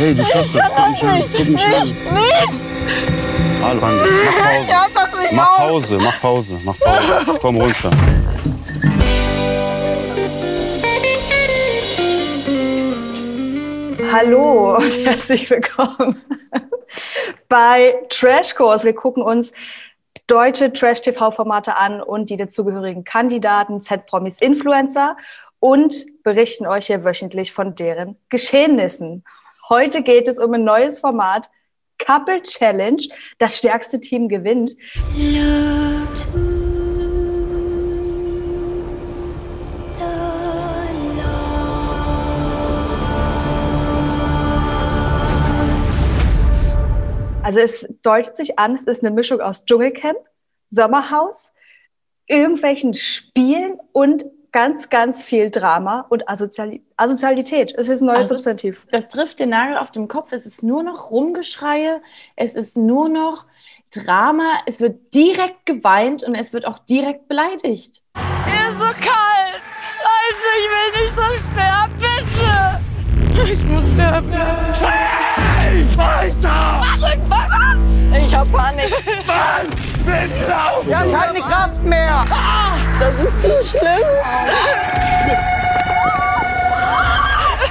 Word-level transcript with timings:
Hey, 0.00 0.14
du 0.14 0.24
schaffst 0.24 0.56
das. 0.56 0.72
Guck 0.74 0.88
mich 0.88 1.02
an. 1.02 1.24
Guck 1.36 1.48
mich 1.48 1.62
an. 1.62 1.88
Nicht! 2.14 2.64
Hallo, 3.62 3.80
Mann. 3.82 4.00
Mach 4.24 4.38
Pause. 4.48 4.70
Ja, 4.70 4.86
das 4.94 5.20
nicht 5.20 5.32
Mach 5.34 5.58
aus. 5.58 5.58
Pause, 5.58 5.98
mach 6.00 6.20
Pause, 6.22 6.56
mach 6.64 6.78
Pause. 6.80 7.38
Komm 7.38 7.56
runter. 7.60 7.90
Hallo 14.10 14.76
und 14.76 15.04
herzlich 15.04 15.50
willkommen 15.50 16.18
bei 17.50 17.96
Trash 18.08 18.54
Course. 18.54 18.84
Wir 18.84 18.94
gucken 18.94 19.22
uns 19.22 19.52
deutsche 20.26 20.72
Trash-TV-Formate 20.72 21.76
an 21.76 22.00
und 22.00 22.30
die 22.30 22.38
dazugehörigen 22.38 23.04
Kandidaten, 23.04 23.82
Z-Promis, 23.82 24.40
Influencer 24.40 25.18
und 25.58 26.06
berichten 26.22 26.66
euch 26.66 26.86
hier 26.86 27.04
wöchentlich 27.04 27.52
von 27.52 27.74
deren 27.74 28.16
Geschehnissen. 28.30 29.24
Heute 29.72 30.02
geht 30.02 30.26
es 30.26 30.40
um 30.40 30.52
ein 30.52 30.64
neues 30.64 30.98
Format, 30.98 31.48
Couple 31.96 32.42
Challenge. 32.42 33.04
Das 33.38 33.56
stärkste 33.56 34.00
Team 34.00 34.28
gewinnt. 34.28 34.74
Also 47.44 47.60
es 47.60 47.88
deutet 48.02 48.36
sich 48.36 48.58
an, 48.58 48.74
es 48.74 48.88
ist 48.88 49.04
eine 49.04 49.14
Mischung 49.14 49.40
aus 49.40 49.64
Dschungelcamp, 49.64 50.18
Sommerhaus, 50.68 51.52
irgendwelchen 52.26 52.94
Spielen 52.94 53.78
und 53.92 54.24
ganz, 54.52 54.90
ganz 54.90 55.24
viel 55.24 55.50
Drama 55.50 56.06
und 56.08 56.28
Asoziali 56.28 56.82
Asozialität. 56.96 57.74
Es 57.76 57.88
ist 57.88 58.00
ein 58.02 58.06
neues 58.06 58.18
Also 58.18 58.34
Substantiv. 58.34 58.86
Das 58.90 59.08
trifft 59.08 59.38
den 59.38 59.50
Nagel 59.50 59.78
auf 59.78 59.90
den 59.90 60.08
Kopf. 60.08 60.32
Es 60.32 60.46
ist 60.46 60.62
nur 60.62 60.82
noch 60.82 61.10
Rumgeschreie, 61.10 62.02
es 62.36 62.56
ist 62.56 62.76
nur 62.76 63.08
noch 63.08 63.46
Drama, 63.92 64.60
es 64.66 64.80
wird 64.80 65.14
direkt 65.14 65.66
geweint 65.66 66.22
und 66.22 66.34
es 66.34 66.52
wird 66.52 66.66
auch 66.66 66.78
direkt 66.78 67.26
beleidigt. 67.26 68.02
Mir 68.14 68.70
ist 68.70 68.78
so 68.78 68.84
kalt! 68.84 69.60
Leute, 70.06 70.48
ich 70.60 70.68
will 70.70 70.90
nicht 71.02 71.18
so 71.18 71.26
sterben, 71.50 71.94
bitte! 71.98 72.80
Ich 73.52 73.64
muss 73.64 73.90
sterben. 73.90 74.32
Hey! 74.32 75.86
Weiter! 75.96 76.80
Mach 76.80 77.10
irgendwas! 77.10 78.24
Ich 78.24 78.34
hab 78.34 78.52
Panik. 78.52 78.90
Mann! 79.26 79.89
Bin 80.10 80.40
gelaufen! 80.40 80.88
Wir 80.88 80.98
haben 80.98 81.12
keine 81.12 81.40
Kraft 81.40 81.82
mehr! 81.82 82.24
Das 82.98 83.22
ist 83.22 83.42
zu 83.42 83.64
schlimm! 83.64 84.06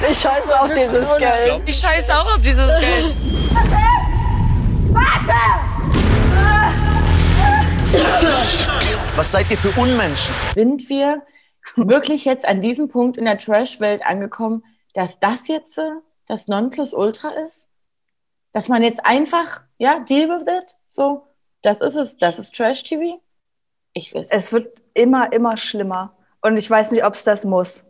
Ich 0.09 0.19
scheiße 0.19 0.59
auf 0.59 0.71
dieses 0.71 1.17
Geld. 1.17 1.61
Ich 1.65 1.75
scheiße 1.77 2.17
auch 2.17 2.35
auf 2.35 2.41
dieses 2.41 2.67
Geld. 2.79 3.15
Was 9.15 9.31
seid 9.31 9.51
ihr 9.51 9.57
für 9.57 9.77
Unmenschen? 9.79 10.33
Sind 10.55 10.87
wir 10.89 11.21
wirklich 11.75 12.25
jetzt 12.25 12.47
an 12.47 12.61
diesem 12.61 12.87
Punkt 12.87 13.17
in 13.17 13.25
der 13.25 13.37
Trash-Welt 13.37 14.05
angekommen, 14.05 14.63
dass 14.93 15.19
das 15.19 15.47
jetzt 15.49 15.77
äh, 15.77 15.91
das 16.27 16.47
Nonplusultra 16.47 17.31
ist? 17.43 17.67
Dass 18.53 18.69
man 18.69 18.81
jetzt 18.81 19.05
einfach, 19.05 19.61
ja, 19.77 19.99
deal 19.99 20.29
with 20.29 20.43
it? 20.47 20.77
So, 20.87 21.28
das 21.61 21.81
ist 21.81 21.95
es, 21.95 22.17
das 22.17 22.39
ist 22.39 22.55
Trash-TV? 22.55 23.21
Ich 23.93 24.13
weiß. 24.13 24.29
Es 24.31 24.51
wird 24.51 24.79
immer, 24.93 25.31
immer 25.33 25.57
schlimmer. 25.57 26.15
Und 26.41 26.57
ich 26.57 26.69
weiß 26.69 26.91
nicht, 26.91 27.05
ob 27.05 27.15
es 27.15 27.23
das 27.23 27.45
muss. 27.45 27.85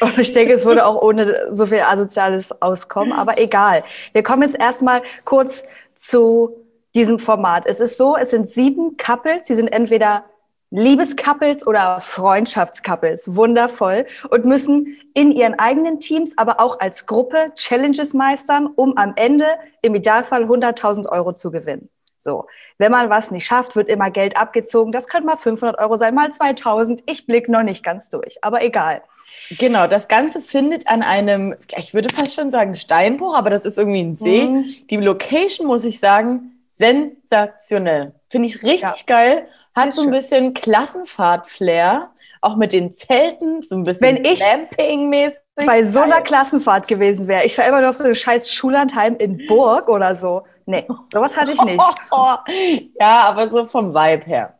Und 0.00 0.18
ich 0.18 0.32
denke, 0.32 0.52
es 0.52 0.64
würde 0.64 0.86
auch 0.86 1.00
ohne 1.00 1.52
so 1.52 1.66
viel 1.66 1.80
Asoziales 1.80 2.60
auskommen, 2.62 3.12
aber 3.12 3.38
egal. 3.38 3.84
Wir 4.12 4.22
kommen 4.22 4.42
jetzt 4.42 4.58
erstmal 4.58 5.02
kurz 5.24 5.66
zu 5.94 6.66
diesem 6.94 7.18
Format. 7.18 7.64
Es 7.66 7.80
ist 7.80 7.96
so, 7.96 8.16
es 8.16 8.30
sind 8.30 8.50
sieben 8.50 8.96
Couples, 8.96 9.44
die 9.44 9.54
sind 9.54 9.68
entweder 9.68 10.24
Liebescouples 10.70 11.66
oder 11.66 12.00
Freundschaftscouples, 12.00 13.36
wundervoll, 13.36 14.06
und 14.30 14.44
müssen 14.44 14.96
in 15.14 15.30
ihren 15.30 15.58
eigenen 15.58 16.00
Teams, 16.00 16.36
aber 16.36 16.60
auch 16.60 16.80
als 16.80 17.06
Gruppe 17.06 17.52
Challenges 17.54 18.14
meistern, 18.14 18.66
um 18.74 18.96
am 18.96 19.12
Ende 19.16 19.46
im 19.82 19.94
Idealfall 19.94 20.44
100.000 20.44 21.08
Euro 21.08 21.32
zu 21.34 21.50
gewinnen. 21.50 21.88
So, 22.26 22.46
wenn 22.78 22.90
man 22.90 23.08
was 23.08 23.30
nicht 23.30 23.46
schafft, 23.46 23.76
wird 23.76 23.88
immer 23.88 24.10
Geld 24.10 24.36
abgezogen. 24.36 24.90
Das 24.90 25.06
können 25.06 25.24
mal 25.26 25.36
500 25.36 25.78
Euro 25.78 25.96
sein, 25.96 26.12
mal 26.12 26.32
2000. 26.32 27.04
Ich 27.06 27.24
blick 27.24 27.48
noch 27.48 27.62
nicht 27.62 27.84
ganz 27.84 28.08
durch, 28.10 28.36
aber 28.42 28.62
egal. 28.62 29.00
Genau, 29.58 29.86
das 29.86 30.08
Ganze 30.08 30.40
findet 30.40 30.88
an 30.88 31.02
einem, 31.02 31.54
ich 31.76 31.94
würde 31.94 32.08
fast 32.12 32.34
schon 32.34 32.50
sagen 32.50 32.74
Steinbruch, 32.74 33.36
aber 33.36 33.48
das 33.50 33.64
ist 33.64 33.78
irgendwie 33.78 34.00
ein 34.02 34.16
See. 34.16 34.42
Mhm. 34.46 34.64
Die 34.90 34.96
Location, 34.96 35.68
muss 35.68 35.84
ich 35.84 36.00
sagen, 36.00 36.58
sensationell. 36.72 38.12
Finde 38.28 38.48
ich 38.48 38.56
richtig 38.64 38.80
Ja. 38.82 38.94
geil. 39.06 39.46
Hat 39.74 39.90
Ist 39.90 39.96
so 39.96 40.02
ein 40.02 40.10
bisschen 40.10 40.52
Klassenfahrt-Flair. 40.52 42.10
Auch 42.40 42.56
mit 42.56 42.72
den 42.72 42.92
Zelten, 42.92 43.62
so 43.62 43.76
ein 43.76 43.84
bisschen 43.84 44.16
Wenn 44.16 44.24
ich 44.24 44.40
Camping-mäßig. 44.40 45.38
Bei 45.54 45.82
so 45.84 46.00
einer 46.00 46.16
Geil. 46.16 46.24
Klassenfahrt 46.24 46.86
gewesen 46.86 47.28
wäre, 47.28 47.44
ich 47.44 47.56
war 47.56 47.66
immer 47.66 47.80
noch 47.80 47.88
auf 47.90 47.96
so 47.96 48.04
eine 48.04 48.14
scheiß 48.14 48.52
Schullandheim 48.52 49.16
in 49.16 49.46
Burg 49.46 49.88
oder 49.88 50.14
so. 50.14 50.42
Nee, 50.66 50.86
sowas 51.12 51.36
hatte 51.36 51.52
ich 51.52 51.62
nicht. 51.62 51.82
ja, 53.00 53.20
aber 53.22 53.48
so 53.48 53.64
vom 53.64 53.94
Vibe 53.94 54.26
her. 54.26 54.54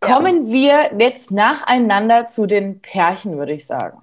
Kommen 0.00 0.50
wir 0.50 0.90
jetzt 0.98 1.30
nacheinander 1.30 2.26
zu 2.26 2.46
den 2.46 2.80
Pärchen, 2.80 3.38
würde 3.38 3.52
ich 3.52 3.66
sagen. 3.66 4.00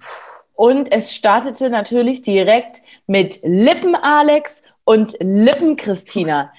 Und 0.54 0.92
es 0.92 1.14
startete 1.14 1.70
natürlich 1.70 2.22
direkt 2.22 2.78
mit 3.06 3.38
Lippen-Alex 3.42 4.62
und 4.84 5.16
Lippen-Christina. 5.20 6.52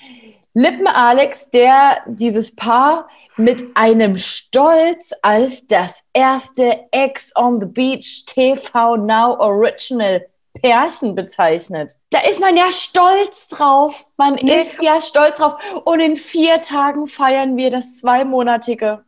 Lippen-Alex, 0.53 1.49
der 1.49 1.97
dieses 2.05 2.55
Paar 2.55 3.07
mit 3.35 3.63
einem 3.75 4.15
Stolz 4.17 5.11
als 5.21 5.65
das 5.67 6.03
erste 6.13 6.85
Ex 6.91 7.31
on 7.35 7.59
the 7.59 7.65
Beach 7.65 8.25
TV 8.25 8.95
Now 8.97 9.37
Original 9.39 10.25
Pärchen 10.63 11.13
bezeichnet. 11.13 11.97
Da 12.09 12.19
ist 12.29 12.39
man 12.39 12.55
ja 12.55 12.71
stolz 12.71 13.49
drauf. 13.49 14.05
Man 14.15 14.37
ist 14.37 14.81
ja 14.81 15.01
stolz 15.01 15.37
drauf. 15.37 15.55
Und 15.83 15.99
in 15.99 16.15
vier 16.15 16.61
Tagen 16.61 17.07
feiern 17.07 17.57
wir 17.57 17.69
das 17.69 17.97
zweimonatige. 17.97 19.03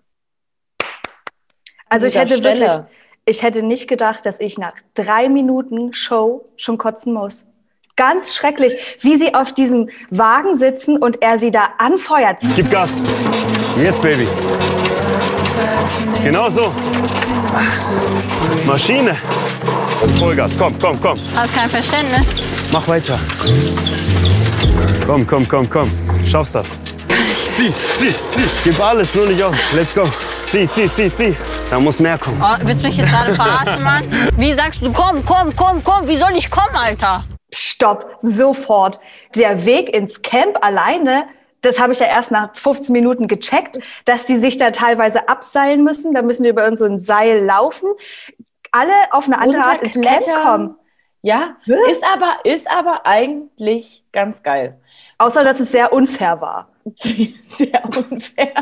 Also 1.88 2.08
ich 2.08 2.16
hätte 2.16 2.36
Stelle. 2.36 2.60
wirklich, 2.60 2.86
ich 3.26 3.42
hätte 3.42 3.64
nicht 3.64 3.88
gedacht, 3.88 4.26
dass 4.26 4.42
ich 4.42 4.58
nach 4.58 4.74
drei 4.96 5.30
Minuten 5.30 5.94
Show 5.94 6.46
schon 6.58 6.78
kotzen 6.78 7.14
muss. 7.14 7.46
Ganz 7.96 8.36
schrecklich, 8.36 8.98
wie 9.00 9.16
sie 9.16 9.34
auf 9.34 9.54
diesem 9.54 9.90
Wagen 10.10 10.56
sitzen 10.56 10.98
und 10.98 11.22
er 11.22 11.40
sie 11.40 11.52
da 11.52 11.70
anfeuert. 11.78 12.38
Gib 12.58 12.70
Gas. 12.70 13.02
Yes, 13.82 13.98
Baby. 13.98 14.28
Genau 16.22 16.50
so. 16.50 16.74
Maschine. 18.66 19.16
Vollgas. 20.20 20.52
Komm, 20.58 20.78
komm, 20.80 21.00
komm. 21.02 21.18
Hast 21.36 21.56
kein 21.56 21.70
Verständnis. 21.70 22.26
Mach 22.72 22.88
weiter. 22.88 23.18
Komm, 25.06 25.26
komm, 25.26 25.48
komm, 25.48 25.70
komm. 25.70 25.92
Schaffst 26.24 26.56
das. 26.56 26.66
Zieh, 27.56 27.72
zieh, 27.98 28.14
zieh. 28.30 28.44
Gib 28.64 28.80
alles, 28.80 29.16
nur 29.16 29.28
nicht 29.28 29.42
auf. 29.42 29.56
Let's 29.74 29.96
go. 29.96 30.04
Zieh, 30.48 30.70
zieh, 30.70 30.92
zieh, 30.92 31.14
zieh. 31.14 31.36
Da 31.70 31.80
muss 31.80 32.00
mehr 32.00 32.18
kommen. 32.18 32.42
Oh, 32.44 32.56
willst 32.66 32.84
du 32.84 32.88
mich 32.88 32.98
jetzt 32.98 33.10
gerade 33.10 33.34
verarschen, 33.34 33.84
Mann? 33.84 34.04
Wie 34.38 34.54
sagst 34.54 34.82
du, 34.82 34.92
komm, 34.92 35.24
komm, 35.26 35.56
komm, 35.56 35.84
komm? 35.84 36.08
Wie 36.08 36.18
soll 36.18 36.36
ich 36.36 36.50
kommen, 36.52 36.76
Alter? 36.76 37.24
Stopp, 37.54 38.18
sofort. 38.22 39.00
Der 39.36 39.66
Weg 39.66 39.96
ins 39.96 40.22
Camp 40.22 40.58
alleine, 40.62 41.26
das 41.62 41.80
habe 41.80 41.94
ich 41.94 42.00
ja 42.00 42.08
erst 42.08 42.32
nach 42.32 42.50
15 42.54 42.92
Minuten 42.92 43.28
gecheckt, 43.28 43.80
dass 44.04 44.26
die 44.26 44.38
sich 44.38 44.58
da 44.58 44.72
teilweise 44.72 45.30
abseilen 45.30 45.84
müssen. 45.84 46.14
Da 46.14 46.22
müssen 46.22 46.44
die 46.44 46.50
über 46.50 46.76
so 46.76 46.86
ein 46.86 47.00
Seil 47.00 47.44
laufen. 47.44 47.88
Alle 48.76 48.94
auf 49.12 49.26
eine 49.26 49.40
andere 49.40 49.64
Art 49.64 49.84
ins 49.84 50.02
Camp 50.02 50.26
kommen. 50.44 50.76
Ja, 51.22 51.58
ist 51.66 52.06
aber, 52.14 52.38
ist 52.44 52.70
aber 52.70 53.06
eigentlich 53.06 54.04
ganz 54.12 54.44
geil. 54.44 54.80
Außer, 55.18 55.42
dass 55.42 55.60
es 55.60 55.72
sehr 55.72 55.92
unfair 55.92 56.40
war. 56.40 56.70
Sehr 56.94 57.84
unfair. 57.84 58.54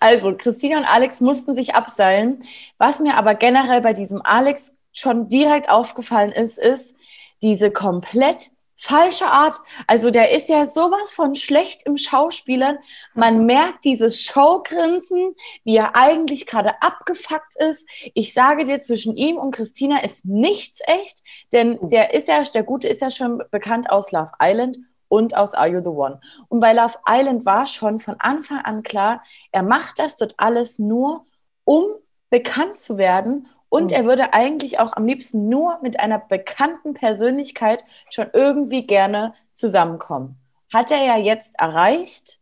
Also, 0.00 0.34
Christina 0.34 0.78
und 0.78 0.86
Alex 0.86 1.20
mussten 1.20 1.54
sich 1.54 1.74
abseilen. 1.74 2.42
Was 2.78 3.00
mir 3.00 3.18
aber 3.18 3.34
generell 3.34 3.82
bei 3.82 3.92
diesem 3.92 4.22
Alex 4.22 4.78
schon 4.94 5.28
direkt 5.28 5.68
aufgefallen 5.68 6.32
ist, 6.32 6.56
ist 6.56 6.96
diese 7.42 7.70
komplett 7.70 8.50
falsche 8.80 9.26
Art. 9.26 9.60
Also, 9.86 10.10
der 10.10 10.30
ist 10.32 10.48
ja 10.48 10.66
sowas 10.66 11.12
von 11.12 11.34
schlecht 11.34 11.82
im 11.84 11.96
Schauspielern. 11.96 12.78
Man 13.14 13.44
merkt 13.44 13.84
dieses 13.84 14.22
Showgrinsen, 14.22 15.34
wie 15.64 15.76
er 15.76 15.96
eigentlich 15.96 16.46
gerade 16.46 16.80
abgefuckt 16.80 17.56
ist. 17.56 17.86
Ich 18.14 18.32
sage 18.32 18.64
dir, 18.64 18.80
zwischen 18.80 19.16
ihm 19.16 19.36
und 19.36 19.54
Christina 19.54 19.98
ist 20.02 20.24
nichts 20.24 20.80
echt, 20.86 21.22
denn 21.52 21.78
der 21.82 22.14
ist 22.14 22.28
ja, 22.28 22.42
der 22.42 22.62
Gute 22.62 22.88
ist 22.88 23.02
ja 23.02 23.10
schon 23.10 23.42
bekannt 23.50 23.90
aus 23.90 24.12
Love 24.12 24.32
Island 24.42 24.78
und 25.08 25.36
aus 25.36 25.54
Are 25.54 25.68
You 25.68 25.82
the 25.82 25.90
One. 25.90 26.20
Und 26.48 26.60
bei 26.60 26.72
Love 26.72 26.98
Island 27.06 27.44
war 27.44 27.66
schon 27.66 27.98
von 27.98 28.16
Anfang 28.18 28.60
an 28.60 28.82
klar, 28.82 29.22
er 29.52 29.62
macht 29.62 29.98
das 29.98 30.16
dort 30.16 30.34
alles 30.38 30.78
nur, 30.78 31.26
um 31.64 31.84
bekannt 32.30 32.78
zu 32.78 32.96
werden 32.96 33.48
Und 33.70 33.92
er 33.92 34.04
würde 34.04 34.34
eigentlich 34.34 34.80
auch 34.80 34.92
am 34.94 35.06
liebsten 35.06 35.48
nur 35.48 35.78
mit 35.80 36.00
einer 36.00 36.18
bekannten 36.18 36.92
Persönlichkeit 36.92 37.84
schon 38.10 38.26
irgendwie 38.32 38.86
gerne 38.86 39.32
zusammenkommen. 39.54 40.36
Hat 40.72 40.90
er 40.90 41.02
ja 41.04 41.16
jetzt 41.16 41.54
erreicht. 41.58 42.40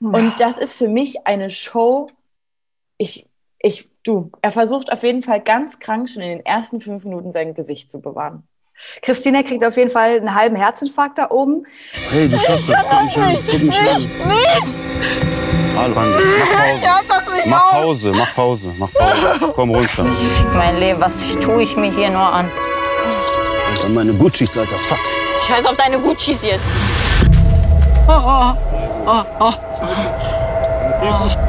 Und 0.00 0.34
das 0.38 0.58
ist 0.58 0.76
für 0.76 0.88
mich 0.88 1.26
eine 1.26 1.48
Show. 1.48 2.08
Ich, 2.98 3.26
ich, 3.58 3.88
du, 4.02 4.30
er 4.42 4.50
versucht 4.50 4.92
auf 4.92 5.02
jeden 5.04 5.22
Fall 5.22 5.40
ganz 5.40 5.78
krank 5.78 6.10
schon 6.10 6.22
in 6.22 6.38
den 6.38 6.46
ersten 6.46 6.80
fünf 6.80 7.04
Minuten 7.04 7.32
sein 7.32 7.54
Gesicht 7.54 7.90
zu 7.90 8.02
bewahren. 8.02 8.46
Christina 9.00 9.44
kriegt 9.44 9.64
auf 9.64 9.76
jeden 9.76 9.90
Fall 9.90 10.16
einen 10.16 10.34
halben 10.34 10.56
Herzinfarkt 10.56 11.18
da 11.18 11.30
oben. 11.30 11.64
Hey, 12.10 12.28
du 12.28 12.36
schaffst 12.36 12.68
das. 12.68 12.84
Guck 12.84 13.04
mich 13.04 13.16
an. 13.16 13.38
Guck 13.48 13.62
mich 13.62 13.78
an. 13.78 14.02
Nicht! 14.26 14.78
Hallo, 15.76 15.94
Mann, 15.94 16.10
mach 16.10 16.20
Pause. 16.20 16.84
Ja, 16.84 17.00
das 17.08 17.13
nicht 17.13 17.13
Mach 17.46 17.72
aus! 17.74 17.84
Pause, 18.02 18.12
mach 18.14 18.34
Pause, 18.34 18.68
mach 18.78 18.92
Pause. 18.92 19.52
Komm 19.54 19.70
runter. 19.70 20.04
Fick 20.06 20.54
mein 20.54 20.78
Leben, 20.78 21.00
was 21.00 21.36
tue 21.40 21.62
ich 21.62 21.76
mir 21.76 21.90
hier 21.90 22.10
nur 22.10 22.22
an? 22.26 22.50
Alter, 23.70 23.88
meine 23.90 24.12
Guccis, 24.14 24.56
Alter. 24.56 24.76
Fuck. 24.78 24.98
Scheiß 25.46 25.64
auf 25.66 25.76
deine 25.76 25.98
Guccis 25.98 26.42
jetzt. 26.42 26.64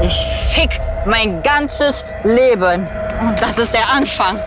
Ich 0.02 0.14
fick 0.54 0.80
mein 1.06 1.42
ganzes 1.42 2.06
Leben. 2.24 2.88
Und 3.22 3.42
das 3.42 3.58
ist 3.58 3.74
der 3.74 3.90
Anfang. 3.94 4.38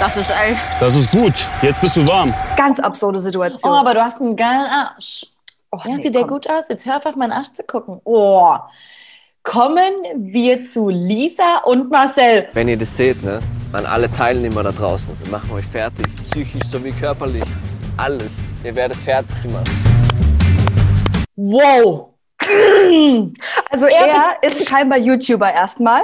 Das 0.00 0.16
ist 0.16 0.30
all. 0.32 0.56
Das 0.80 0.94
ist 0.96 1.10
gut. 1.12 1.34
Jetzt 1.62 1.80
bist 1.80 1.96
du 1.96 2.08
warm. 2.08 2.34
Ganz 2.56 2.80
absurde 2.80 3.18
Oh, 3.18 3.20
Situation. 3.22 3.74
aber 3.74 3.94
du 3.94 4.02
hast 4.02 4.20
einen 4.20 4.36
geilen 4.36 4.66
Arsch. 4.66 5.26
Oh, 5.70 5.78
Ja, 5.84 5.96
nee, 5.96 6.02
sieht 6.02 6.14
der 6.14 6.22
komm. 6.22 6.30
gut 6.30 6.48
aus? 6.50 6.68
Jetzt 6.68 6.86
hör 6.86 6.96
auf, 6.96 7.06
auf 7.06 7.16
meinen 7.16 7.32
Arsch 7.32 7.52
zu 7.52 7.62
gucken. 7.64 8.00
Oh. 8.04 8.54
Kommen 9.44 9.92
wir 10.32 10.62
zu 10.62 10.88
Lisa 10.88 11.58
und 11.64 11.90
Marcel. 11.90 12.48
Wenn 12.54 12.66
ihr 12.66 12.78
das 12.78 12.96
seht, 12.96 13.22
ne, 13.22 13.40
an 13.74 13.84
alle 13.84 14.10
Teilnehmer 14.10 14.62
da 14.62 14.72
draußen, 14.72 15.14
wir 15.22 15.30
machen 15.30 15.50
euch 15.52 15.66
fertig, 15.66 16.06
psychisch 16.30 16.62
sowie 16.72 16.92
körperlich, 16.92 17.44
alles. 17.98 18.36
Ihr 18.64 18.74
werdet 18.74 18.96
fertig 18.96 19.42
gemacht. 19.42 19.68
Wow. 21.36 22.08
Also 23.70 23.86
er 23.86 24.36
ist 24.42 24.68
scheinbar 24.68 24.98
YouTuber 24.98 25.52
erstmal. 25.52 26.02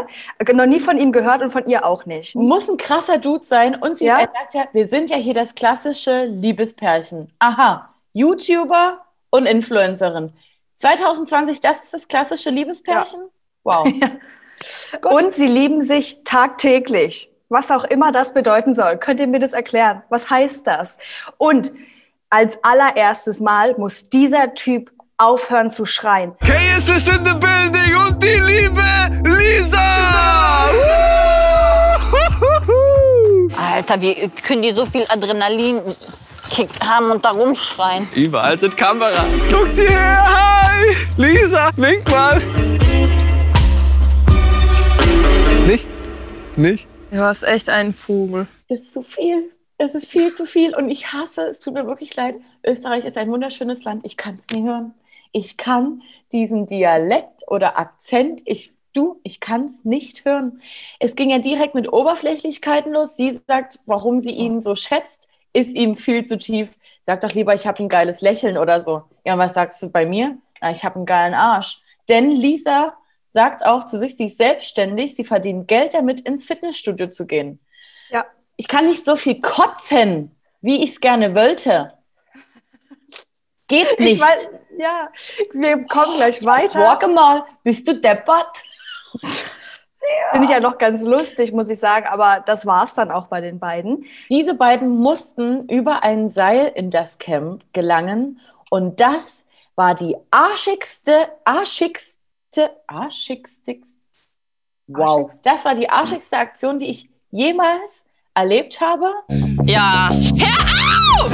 Noch 0.52 0.66
nie 0.66 0.81
von 0.81 0.98
ihm 0.98 1.12
gehört 1.12 1.40
und 1.40 1.50
von 1.50 1.64
ihr 1.66 1.84
auch 1.87 2.04
nicht. 2.04 2.34
Muss 2.34 2.69
ein 2.69 2.76
krasser 2.76 3.19
Dude 3.19 3.44
sein. 3.44 3.76
Und 3.76 3.96
sie 3.96 4.06
Ja? 4.06 4.19
er 4.19 4.28
sagt 4.32 4.54
ja, 4.54 4.64
wir 4.72 4.88
sind 4.88 5.08
ja 5.08 5.16
hier 5.16 5.34
das 5.34 5.54
klassische 5.54 6.25
Liebespärchen. 6.25 7.32
Aha, 7.38 7.88
YouTuber 8.12 8.98
und 9.31 9.46
Influencerin. 9.46 10.32
2020, 10.81 11.61
das 11.61 11.85
ist 11.85 11.94
das 11.94 12.09
klassische 12.09 12.50
Liebespärchen? 12.50 13.21
Wow. 13.65 13.85
Gut. 15.00 15.12
Und 15.12 15.35
sie 15.35 15.47
lieben 15.47 15.82
sich 15.82 16.19
tagtäglich. 16.25 17.31
Was 17.49 17.71
auch 17.71 17.85
immer 17.85 18.12
das 18.12 18.32
bedeuten 18.32 18.75
soll. 18.75 18.97
Könnt 18.97 19.21
ihr 19.21 19.27
mir 19.27 19.41
das 19.41 19.53
erklären? 19.53 20.03
Was 20.09 20.31
heißt 20.31 20.67
das? 20.67 20.99
Und 21.37 21.73
als 22.31 22.62
allererstes 22.62 23.41
Mal 23.41 23.75
muss 23.77 24.09
dieser 24.09 24.55
Typ 24.55 24.93
aufhören 25.19 25.69
zu 25.69 25.85
schreien. 25.85 26.35
KS 26.38 26.88
ist 26.88 27.09
in 27.09 27.25
the 27.26 27.35
building 27.35 27.97
und 27.97 28.23
die 28.23 28.38
liebe 28.38 28.83
Lisa! 29.25 29.81
Alter, 33.56 34.00
wie 34.00 34.29
können 34.29 34.62
die 34.62 34.73
so 34.73 34.87
viel 34.87 35.05
Adrenalin 35.09 35.83
Kick 36.50 36.71
haben 36.83 37.11
und 37.11 37.25
da 37.25 37.31
rumschreien? 37.31 38.09
Überall 38.15 38.59
sind 38.59 38.76
Kameras. 38.76 39.25
Guckt 39.50 39.76
hierher. 39.76 40.50
Lisa, 41.17 41.71
wink 41.77 42.09
mal. 42.11 42.41
Nicht? 45.67 45.87
Nicht? 46.57 46.87
Du 47.11 47.19
hast 47.19 47.43
echt 47.43 47.69
einen 47.69 47.93
Vogel. 47.93 48.47
Das 48.69 48.81
ist 48.81 48.93
zu 48.93 49.03
viel. 49.03 49.51
Das 49.79 49.95
ist 49.95 50.11
viel 50.11 50.33
zu 50.35 50.45
viel 50.45 50.75
und 50.75 50.91
ich 50.91 51.12
hasse, 51.12 51.43
es 51.43 51.61
tut 51.61 51.75
mir 51.75 51.87
wirklich 51.87 52.15
leid. 52.15 52.37
Österreich 52.67 53.07
ist 53.07 53.17
ein 53.17 53.31
wunderschönes 53.31 53.85
Land. 53.85 54.05
Ich 54.05 54.17
kann 54.17 54.37
es 54.39 54.55
nie 54.55 54.62
hören. 54.62 54.95
Ich 55.33 55.57
kann 55.57 56.03
diesen 56.33 56.67
Dialekt 56.67 57.43
oder 57.49 57.79
Akzent, 57.79 58.43
ich, 58.45 58.75
du, 58.93 59.21
ich 59.23 59.41
kann 59.41 59.65
es 59.65 59.85
nicht 59.85 60.25
hören. 60.25 60.61
Es 60.99 61.17
ging 61.17 61.31
ja 61.31 61.39
direkt 61.39 61.75
mit 61.75 61.93
Oberflächlichkeiten 61.93 62.93
los. 62.93 63.17
Sie 63.17 63.41
sagt, 63.47 63.79
warum 63.87 64.21
sie 64.21 64.33
ihn 64.33 64.61
so 64.61 64.75
schätzt, 64.75 65.29
ist 65.53 65.75
ihm 65.75 65.97
viel 65.97 66.25
zu 66.27 66.37
tief. 66.37 66.77
Sag 67.03 67.21
doch 67.21 67.33
lieber, 67.33 67.55
ich 67.55 67.67
habe 67.67 67.83
ein 67.83 67.89
geiles 67.89 68.21
Lächeln 68.21 68.59
oder 68.59 68.81
so. 68.81 69.05
Ja, 69.25 69.39
was 69.39 69.55
sagst 69.55 69.83
du 69.83 69.89
bei 69.89 70.05
mir? 70.05 70.37
Na, 70.61 70.71
ich 70.71 70.85
habe 70.85 70.97
einen 70.97 71.07
geilen 71.07 71.35
Arsch. 71.35 71.83
Denn 72.09 72.31
Lisa 72.31 72.95
sagt 73.31 73.65
auch 73.65 73.87
zu 73.87 73.99
sich, 73.99 74.17
sie 74.17 74.27
ist 74.27 74.39
selbstständig, 74.39 75.15
sie 75.15 75.25
verdient 75.25 75.69
Geld 75.69 75.95
damit, 75.95 76.21
ins 76.23 76.47
Fitnessstudio 76.47 77.09
zu 77.09 77.27
gehen 77.27 77.61
Ja. 78.11 78.27
ich 78.57 78.67
kann 78.67 78.87
nicht 78.87 79.05
so 79.05 79.15
viel 79.17 79.41
kotzen, 79.41 80.35
wie 80.61 80.83
ich 80.83 80.91
es 80.91 81.01
gerne 81.01 81.35
wollte. 81.35 81.95
Geht 83.69 84.01
nicht. 84.01 84.15
Ich 84.15 84.21
weiß, 84.21 84.51
ja, 84.79 85.09
wir 85.53 85.85
kommen 85.85 86.17
gleich 86.17 86.45
weiter. 86.45 86.81
Walk 86.81 87.09
mal, 87.15 87.45
bist 87.62 87.87
du 87.87 87.95
deppert? 87.95 88.51
Finde 90.33 90.45
ich 90.45 90.51
ja 90.51 90.59
noch 90.61 90.77
ganz 90.79 91.05
lustig, 91.05 91.53
muss 91.53 91.69
ich 91.69 91.79
sagen, 91.79 92.07
aber 92.07 92.43
das 92.45 92.67
war's 92.67 92.95
dann 92.97 93.12
auch 93.12 93.27
bei 93.29 93.41
den 93.41 93.61
beiden. 93.61 94.07
Diese 94.29 94.55
beiden 94.55 94.89
mussten 94.89 95.69
über 95.69 96.03
ein 96.03 96.29
Seil 96.29 96.73
in 96.75 96.91
das 96.91 97.19
Camp 97.19 97.62
gelangen 97.73 98.41
und 98.71 98.99
das 99.01 99.45
war 99.76 99.94
die 99.94 100.14
arschigste, 100.31 101.28
arschigste, 101.44 102.70
arschigste, 102.87 103.76
wow, 104.87 105.22
Arschigste? 105.22 105.40
das 105.44 105.64
war 105.64 105.75
die 105.75 105.88
arschigste 105.88 106.37
Aktion, 106.37 106.78
die 106.78 106.90
ich 106.90 107.08
jemals 107.31 108.05
erlebt 108.34 108.78
habe. 108.81 109.11
Ja. 109.64 110.11
Hör 110.11 111.25
auf! 111.25 111.31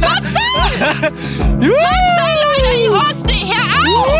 Marcel! 0.00 0.74
Marcel, 1.58 2.34
Leute, 2.42 2.70
ich 2.76 2.88
hoste! 2.90 3.34
Hör 3.52 3.66
auf! 3.80 4.12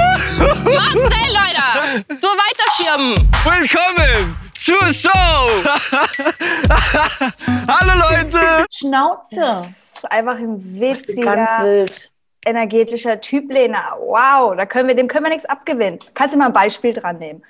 Marcel, 0.64 1.28
Leute! 1.32 2.04
Du 2.08 2.26
weiterschirmen! 2.26 3.14
Willkommen 3.44 4.36
zur 4.54 4.92
Show! 4.92 5.10
Hallo 7.68 7.94
Leute! 7.98 8.64
Schnauze. 8.70 9.40
Das 9.40 9.66
ist 9.96 10.10
einfach 10.10 10.36
ein 10.36 10.78
Ganz 10.78 10.80
witziger, 10.80 11.58
wild. 11.62 12.12
Energetischer 12.46 13.20
Typ, 13.20 13.50
Lena. 13.50 13.96
Wow, 14.00 14.56
da 14.56 14.66
können 14.66 14.88
wir, 14.88 14.94
dem 14.94 15.08
können 15.08 15.24
wir 15.24 15.30
nichts 15.30 15.46
abgewinnen. 15.46 15.98
Kannst 16.14 16.34
du 16.34 16.38
mal 16.38 16.46
ein 16.46 16.52
Beispiel 16.52 16.92
dran 16.92 17.18
nehmen? 17.18 17.42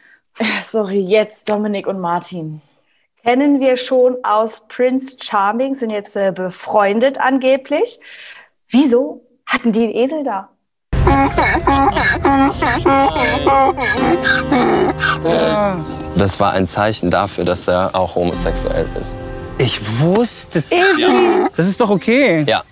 Sorry, 0.65 1.01
jetzt 1.01 1.49
Dominik 1.49 1.87
und 1.87 2.01
Martin. 2.01 2.61
Kennen 3.23 3.61
wir 3.61 3.77
schon 3.77 4.17
aus 4.23 4.67
Prince 4.69 5.17
Charming, 5.21 5.75
sind 5.75 5.91
jetzt 5.91 6.15
äh, 6.17 6.33
befreundet 6.35 7.19
angeblich. 7.19 7.99
Wieso 8.69 9.23
hatten 9.47 9.73
die 9.73 9.85
einen 9.85 9.95
Esel 9.95 10.25
da? 10.25 10.51
Das 16.17 16.39
war 16.41 16.53
ein 16.53 16.67
Zeichen 16.67 17.11
dafür, 17.11 17.45
dass 17.45 17.69
er 17.69 17.95
auch 17.95 18.15
homosexuell 18.15 18.87
ist. 18.99 19.17
Ich 19.59 20.01
wusste 20.01 20.59
es. 20.59 20.71
Das 21.57 21.67
ist 21.67 21.81
doch 21.81 21.91
okay. 21.91 22.45
Ja. 22.47 22.63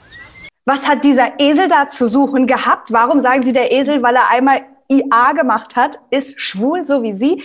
Was 0.65 0.87
hat 0.87 1.03
dieser 1.05 1.41
Esel 1.41 1.67
da 1.69 1.89
zu 1.89 2.07
suchen 2.07 2.47
gehabt? 2.47 2.93
Warum 2.93 3.19
sagen 3.21 3.43
Sie 3.43 3.53
der 3.53 3.73
Esel, 3.73 4.03
weil 4.03 4.15
er 4.15 4.31
einmal 4.31 4.61
IA 4.89 5.33
gemacht 5.33 5.75
hat, 5.75 5.99
ist 6.11 6.41
schwul, 6.41 6.87
so 6.87 7.03
wie 7.03 7.13
Sie? 7.13 7.43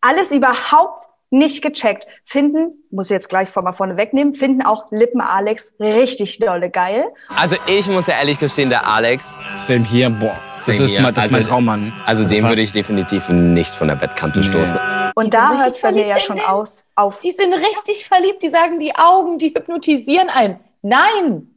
Alles 0.00 0.32
überhaupt 0.32 1.04
nicht 1.30 1.62
gecheckt. 1.62 2.06
Finden, 2.24 2.84
muss 2.90 3.06
ich 3.06 3.10
jetzt 3.12 3.28
gleich 3.28 3.54
mal 3.56 3.72
vorne 3.72 3.96
wegnehmen, 3.96 4.34
finden 4.34 4.62
auch 4.62 4.86
Lippen 4.90 5.20
Alex 5.20 5.74
richtig 5.80 6.38
dolle 6.38 6.70
geil. 6.70 7.04
Also 7.28 7.56
ich 7.66 7.86
muss 7.88 8.06
ja 8.06 8.14
ehrlich 8.14 8.38
gestehen, 8.38 8.70
der 8.70 8.86
Alex, 8.86 9.34
Same 9.56 9.84
hier, 9.84 10.08
boah. 10.10 10.36
Das 10.54 10.66
Same 10.66 10.78
ist, 10.84 10.94
here. 10.94 11.02
mein, 11.02 11.14
das 11.14 11.24
ist 11.26 11.30
mein 11.32 11.40
Also- 11.42 11.50
Traummann. 11.50 11.92
also 12.04 12.24
den 12.24 12.44
ist 12.44 12.48
würde 12.48 12.62
ich 12.62 12.72
definitiv 12.72 13.28
nicht 13.28 13.70
von 13.74 13.88
der 13.88 13.96
Bettkante 13.96 14.42
stoßen. 14.42 14.78
Und 15.14 15.34
da 15.34 15.56
hört 15.56 15.80
bei 15.82 15.92
mir 15.92 16.06
ja 16.06 16.18
schon 16.18 16.40
aus, 16.40 16.84
auf. 16.94 17.20
Die 17.20 17.32
sind 17.32 17.52
richtig 17.54 18.06
verliebt, 18.08 18.42
die 18.42 18.48
sagen, 18.48 18.78
die 18.78 18.94
Augen, 18.96 19.38
die 19.38 19.48
hypnotisieren 19.48 20.30
einen. 20.30 20.60
Nein! 20.82 21.52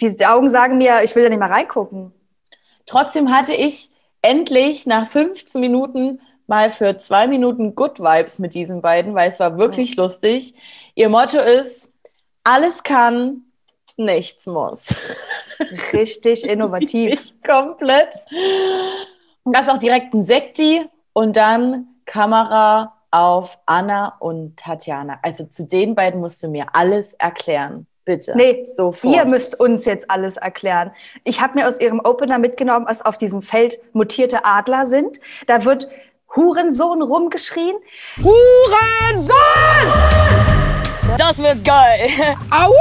Die 0.00 0.26
Augen 0.26 0.50
sagen 0.50 0.78
mir, 0.78 1.02
ich 1.02 1.14
will 1.14 1.22
da 1.22 1.28
nicht 1.28 1.38
mehr 1.38 1.50
reingucken. 1.50 2.12
Trotzdem 2.84 3.34
hatte 3.34 3.54
ich 3.54 3.90
endlich 4.22 4.86
nach 4.86 5.06
15 5.06 5.60
Minuten 5.60 6.20
mal 6.46 6.70
für 6.70 6.96
zwei 6.98 7.26
Minuten 7.26 7.74
Good 7.74 7.98
Vibes 7.98 8.38
mit 8.38 8.54
diesen 8.54 8.82
beiden, 8.82 9.14
weil 9.14 9.28
es 9.28 9.40
war 9.40 9.58
wirklich 9.58 9.96
lustig. 9.96 10.54
Ihr 10.94 11.08
Motto 11.08 11.38
ist, 11.40 11.90
alles 12.44 12.82
kann, 12.82 13.42
nichts 13.96 14.46
muss. 14.46 14.94
Richtig 15.92 16.44
innovativ. 16.44 17.12
Ich 17.12 17.42
komplett. 17.42 18.14
Und 19.42 19.56
das 19.56 19.68
auch 19.68 19.78
direkt 19.78 20.14
ein 20.14 20.22
Sekti 20.22 20.86
und 21.12 21.36
dann 21.36 21.88
Kamera 22.04 22.96
auf 23.10 23.58
Anna 23.66 24.16
und 24.20 24.56
Tatjana. 24.56 25.18
Also 25.22 25.46
zu 25.46 25.66
den 25.66 25.94
beiden 25.94 26.20
musst 26.20 26.42
du 26.42 26.48
mir 26.48 26.66
alles 26.72 27.14
erklären. 27.14 27.86
Bitte. 28.06 28.32
Nee, 28.36 28.68
sofort. 28.72 29.14
ihr 29.14 29.24
müsst 29.24 29.58
uns 29.58 29.84
jetzt 29.84 30.08
alles 30.08 30.36
erklären. 30.36 30.92
Ich 31.24 31.40
habe 31.40 31.58
mir 31.58 31.68
aus 31.68 31.80
ihrem 31.80 32.00
Opener 32.00 32.38
mitgenommen, 32.38 32.86
was 32.88 33.04
auf 33.04 33.18
diesem 33.18 33.42
Feld 33.42 33.80
mutierte 33.92 34.44
Adler 34.44 34.86
sind. 34.86 35.20
Da 35.48 35.64
wird 35.64 35.88
Hurensohn 36.34 37.02
rumgeschrien. 37.02 37.74
Hurensohn! 38.22 39.36
Das 41.18 41.38
wird 41.38 41.64
geil. 41.64 42.10
Au! 42.50 42.72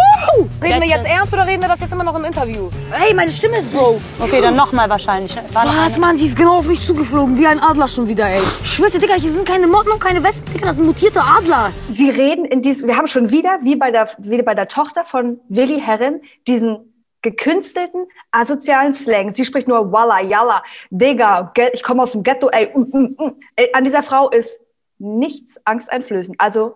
Reden 0.62 0.82
wir 0.82 0.88
jetzt 0.90 1.08
ernst 1.08 1.32
oder 1.32 1.48
reden 1.48 1.62
wir 1.62 1.70
das 1.70 1.80
jetzt 1.82 1.94
immer 1.94 2.04
noch 2.04 2.16
im 2.16 2.26
Interview? 2.26 2.70
Hey, 2.92 3.14
meine 3.14 3.30
Stimme 3.30 3.60
ist 3.60 3.72
Bro. 3.72 4.02
Okay, 4.20 4.42
dann 4.42 4.56
nochmal 4.56 4.90
wahrscheinlich. 4.90 5.34
Was, 5.54 5.98
Mann, 5.98 6.18
die 6.18 6.26
ist 6.26 6.36
genau 6.36 6.58
auf 6.58 6.68
mich 6.68 6.82
zugeflogen, 6.82 7.38
wie 7.38 7.48
ein 7.48 7.60
Adler 7.60 7.88
schon 7.88 8.08
wieder, 8.08 8.26
ey. 8.26 8.40
Ich 8.40 8.74
schwör's 8.74 8.92
dir, 8.92 9.00
Digga, 9.00 9.14
hier 9.14 9.32
sind 9.32 9.48
keine 9.48 9.68
Motten 9.68 9.92
und 9.92 10.04
keine 10.04 10.24
Wespen, 10.24 10.52
Digga, 10.52 10.66
das 10.66 10.78
sind 10.78 10.86
mutierte 10.86 11.22
Adler. 11.22 11.72
Sie 11.90 12.10
reden 12.10 12.46
in 12.46 12.62
diesem, 12.62 12.88
wir 12.88 12.98
haben 12.98 13.08
schon 13.08 13.32
wieder, 13.32 13.60
wie 13.62 13.76
bei 13.76 13.92
der, 13.92 14.10
wie 14.18 14.42
bei 14.42 14.56
der 14.56 14.68
Tochter 14.68 15.06
von 15.06 15.40
Willi 15.48 15.80
Herren, 15.80 16.22
diesen 16.48 16.92
gekünstelten, 17.22 18.08
asozialen 18.32 18.94
Slang. 18.94 19.34
Sie 19.34 19.46
spricht 19.46 19.68
nur 19.68 19.92
Walla, 19.92 20.22
Yalla, 20.22 20.64
Digga, 20.90 21.54
ich 21.74 21.84
komme 21.84 22.04
aus 22.04 22.12
dem 22.12 22.24
Ghetto, 22.24 22.50
ey, 22.50 22.72
mm, 22.76 22.82
mm, 22.82 23.16
mm. 23.18 23.42
Ey, 23.56 23.70
An 23.74 23.84
dieser 23.84 24.04
Frau 24.04 24.30
ist 24.30 24.60
nichts 24.98 25.60
angsteinflößend. 25.64 26.36
Also, 26.40 26.76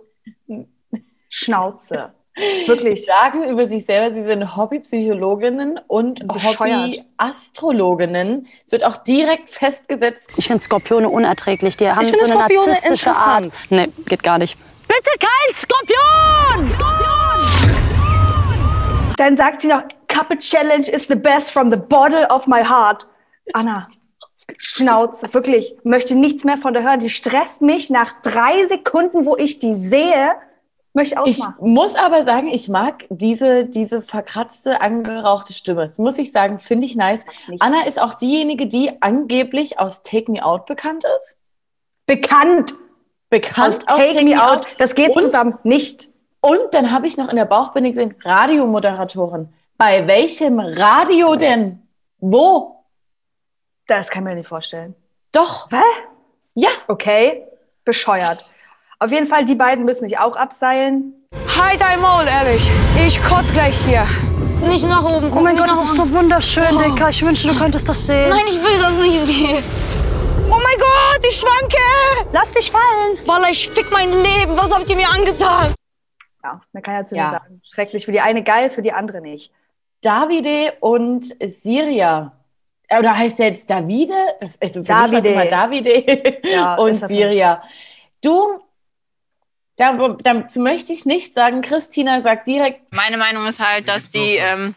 Schnauze. 1.29 2.13
Wirklich. 2.67 3.01
Sie 3.01 3.05
sagen 3.05 3.43
über 3.50 3.67
sich 3.67 3.86
selber, 3.86 4.13
sie 4.13 4.24
sind 4.24 4.55
Hobbypsychologinnen 4.55 5.79
und. 5.88 6.21
Hobbyastrologinnen. 6.24 8.48
Es 8.65 8.71
wird 8.71 8.86
auch 8.86 8.98
direkt 8.98 9.50
festgesetzt. 9.50 10.29
Ich 10.38 10.45
finde 10.48 10.63
Skorpione 10.63 11.09
unerträglich. 11.09 11.75
Die 11.77 11.89
haben 11.89 12.03
so 12.03 12.17
eine 12.17 12.33
Skorpione 12.33 12.67
narzisstische 12.67 13.12
Art. 13.12 13.51
Nee, 13.69 13.88
geht 14.05 14.24
gar 14.24 14.38
nicht. 14.38 14.57
Bitte 14.88 15.09
kein 15.19 15.55
Skorpion! 15.55 16.77
Dann 19.17 19.36
sagt 19.38 19.62
sie 19.62 19.67
noch, 19.67 19.83
Cup 20.07 20.38
Challenge 20.39 20.89
is 20.89 21.07
the 21.07 21.15
best 21.15 21.51
from 21.51 21.71
the 21.71 21.77
bottle 21.77 22.27
of 22.29 22.48
my 22.48 22.63
heart. 22.63 23.07
Anna, 23.53 23.88
Schnauze, 24.57 25.31
wirklich, 25.33 25.75
möchte 25.83 26.15
nichts 26.15 26.43
mehr 26.43 26.57
von 26.57 26.74
der 26.74 26.83
hören. 26.83 27.00
Die 27.00 27.09
stresst 27.09 27.62
mich 27.62 27.89
nach 27.89 28.21
drei 28.21 28.65
Sekunden, 28.67 29.25
wo 29.25 29.38
ich 29.38 29.59
die 29.59 29.75
sehe, 29.75 30.33
möchte 30.93 31.15
ich 31.25 31.31
Ich 31.38 31.41
ausmachen. 31.43 31.55
muss 31.74 31.96
aber 31.96 32.24
sagen, 32.24 32.48
ich 32.48 32.67
mag 32.69 33.05
diese, 33.10 33.65
diese 33.65 34.01
verkratzte, 34.01 34.81
angerauchte 34.81 35.53
Stimme. 35.53 35.81
Das 35.84 35.98
muss 35.98 36.17
ich 36.17 36.31
sagen, 36.31 36.60
finde 36.60 36.86
ich 36.86 36.96
nice. 36.96 37.25
Anna 37.60 37.84
ist 37.88 38.01
auch 38.01 38.13
diejenige, 38.15 38.67
die 38.67 39.01
angeblich 39.01 39.79
aus 39.79 40.01
Take 40.03 40.31
Me 40.31 40.43
Out 40.43 40.65
bekannt 40.65 41.03
ist. 41.17 41.38
Bekannt 42.05 42.74
Bekannt 43.29 43.84
aus 43.91 43.98
Take, 44.00 44.24
Me 44.25 44.41
Out. 44.43 44.65
Das 44.79 44.96
geht 44.96 45.10
Und- 45.15 45.22
zusammen 45.22 45.58
nicht. 45.63 46.10
Und 46.41 46.60
dann 46.74 46.91
habe 46.91 47.05
ich 47.05 47.17
noch 47.17 47.29
in 47.29 47.36
der 47.36 47.46
Bauchbinde 47.46 47.89
gesehen, 47.91 48.15
Radiomoderatorin. 48.24 49.53
Bei 49.77 50.08
welchem 50.08 50.60
Radio 50.60 51.36
denn? 51.36 51.88
Wo? 52.19 52.86
Das 53.88 54.10
kann 54.10 54.24
ich 54.25 54.29
mir 54.34 54.36
nicht 54.39 54.48
vorstellen. 54.48 54.96
Doch. 55.31 55.69
Hä? 55.69 55.81
Ja. 56.55 56.69
Okay, 56.88 57.46
bescheuert. 57.86 58.46
Auf 59.01 59.12
jeden 59.12 59.27
Fall, 59.27 59.46
die 59.46 59.56
beiden 59.56 59.86
müssen 59.86 60.08
sich 60.10 60.20
auch 60.20 60.36
abseilen. 60.36 61.13
Halt 61.58 61.79
dein 61.79 62.01
Maul, 62.01 62.25
ehrlich. 62.27 62.62
Ich 63.06 63.22
kotz 63.24 63.51
gleich 63.53 63.77
hier. 63.86 64.03
Nicht 64.68 64.88
nach 64.89 65.03
oben 65.03 65.29
gucken. 65.29 65.38
Oh 65.39 65.41
mein 65.41 65.56
Gott, 65.56 65.70
das 65.70 65.84
ist 65.86 65.96
so 65.96 66.13
wunderschön, 66.13 66.63
Dicker. 66.84 67.10
Ich 67.10 67.24
wünschte, 67.25 67.48
du 67.48 67.58
könntest 67.58 67.88
das 67.88 68.06
sehen. 68.06 68.29
Nein, 68.29 68.41
ich 68.46 68.56
will 68.62 68.79
das 68.82 68.94
nicht 68.98 69.20
sehen. 69.22 69.63
Oh 70.48 70.60
mein 70.62 70.77
Gott, 70.77 71.25
ich 71.29 71.38
schwanke. 71.39 71.77
Lass 72.34 72.51
dich 72.51 72.70
fallen. 72.70 73.18
Walla, 73.25 73.50
ich 73.50 73.70
fick 73.70 73.89
mein 73.91 74.10
Leben. 74.12 74.58
Was 74.58 74.74
habt 74.75 74.89
ihr 74.89 74.98
mir 74.98 75.08
angetan? 75.10 75.74
Ja, 76.44 76.60
man 76.74 76.84
kann 76.84 76.96
ja 76.96 77.03
zu 77.06 77.15
Ja. 77.15 77.25
dir 77.25 77.32
sagen. 77.32 77.62
Schrecklich. 77.63 78.03
Für 78.06 78.12
die 78.12 78.20
eine 78.20 78.44
geil, 78.44 78.70
für 78.70 78.82
die 78.82 78.91
andere 78.91 79.22
nicht. 79.22 79.51
Davide 80.01 80.74
und 80.82 81.24
Siria. 81.41 82.34
Äh, 82.89 83.00
Oder 83.00 83.18
heißt 83.18 83.39
der 83.39 83.48
jetzt 83.50 83.70
Davide? 83.70 84.13
Das, 84.41 84.58
also 84.62 84.84
für 84.84 84.94
mich 84.94 85.12
Davide. 85.12 85.29
immer 85.29 85.46
Davide 85.46 86.38
Ja, 86.51 86.75
und 86.79 86.89
ist 86.91 87.08
Siria. 87.08 87.62
Du, 88.24 88.60
dazu 89.79 90.59
möchte 90.59 90.91
ich 90.93 91.05
nicht 91.05 91.33
sagen, 91.33 91.62
Christina 91.62 92.21
sagt 92.21 92.48
direkt, 92.48 92.93
Meine 92.93 93.17
Meinung 93.17 93.48
ist 93.48 93.59
halt, 93.59 93.88
dass 93.88 94.09
die, 94.09 94.36
ähm, 94.36 94.75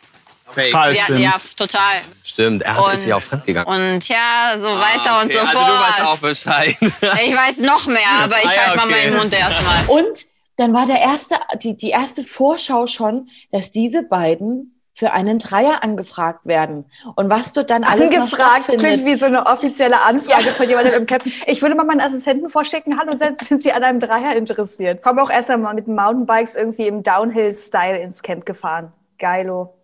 Fake. 0.51 0.71
Falsch 0.73 0.99
ja, 0.99 1.07
sind. 1.07 1.19
ja, 1.19 1.35
total. 1.57 2.01
Stimmt, 2.23 2.63
er 2.63 2.77
hat, 2.77 2.85
Und- 2.87 2.93
ist 2.93 3.07
ja 3.07 3.17
auch 3.17 3.23
fremdgegangen. 3.23 3.67
Und 3.95 4.07
ja, 4.09 4.53
so 4.59 4.69
weiter 4.79 5.21
und 5.21 5.27
Okay, 5.27 5.35
so 5.35 5.41
also 5.41 5.59
fort. 5.59 5.69
du 5.71 5.75
weißt 5.75 6.01
auch 6.03 6.19
Bescheid. 6.19 6.77
Ich 7.27 7.35
weiß 7.37 7.57
noch 7.59 7.87
mehr, 7.87 7.99
aber 8.23 8.37
ich 8.39 8.51
Ah 8.51 8.55
ja, 8.55 8.61
halte 8.67 8.77
mal 8.77 8.87
okay. 8.89 9.07
meinen 9.09 9.17
Mund 9.17 9.33
erstmal. 9.33 9.87
Und 9.87 10.27
dann 10.59 10.75
war 10.75 10.85
der 10.87 10.99
erste, 11.01 11.37
die, 11.63 11.75
die 11.77 11.89
erste 11.91 12.23
Vorschau 12.23 12.87
schon, 12.87 13.31
dass 13.51 13.71
diese 13.71 14.03
beiden 14.03 14.72
für 15.03 15.13
einen 15.13 15.41
Dreier 15.41 15.83
angefragt 15.83 16.47
werden. 16.47 16.85
Und 17.17 17.29
was 17.29 17.51
dort 17.51 17.71
dann 17.71 17.83
alles 17.83 18.13
noch 18.13 18.19
Angefragt 18.19 18.67
klingt 18.67 18.81
stattfindet. 18.81 19.05
wie 19.05 19.17
so 19.17 19.27
eine 19.27 19.47
offizielle 19.47 20.01
Anfrage 20.01 20.51
von 20.51 20.69
jemandem 20.69 20.95
im 20.95 21.07
Captain. 21.09 21.33
Ich 21.47 21.61
würde 21.61 21.75
mal 21.75 21.83
meinen 21.83 22.01
Assistenten 22.01 22.49
vorschicken, 22.49 23.01
hallo, 23.01 23.15
sind 23.15 23.41
sind 23.41 23.65
Sie 23.65 23.73
an 23.73 23.83
einem 23.83 23.99
Dreier 23.99 24.37
interessiert? 24.37 25.03
Komm 25.03 25.19
auch 25.19 25.29
erst 25.29 25.51
einmal 25.51 25.75
mit 25.75 25.89
Mountainbikes 25.89 26.55
irgendwie 26.55 26.87
im 26.87 27.03
Downhill-Style 27.03 27.99
ins 27.99 28.23
Camp 28.23 28.47
gefahren. 28.47 28.93
Geilo. 29.19 29.75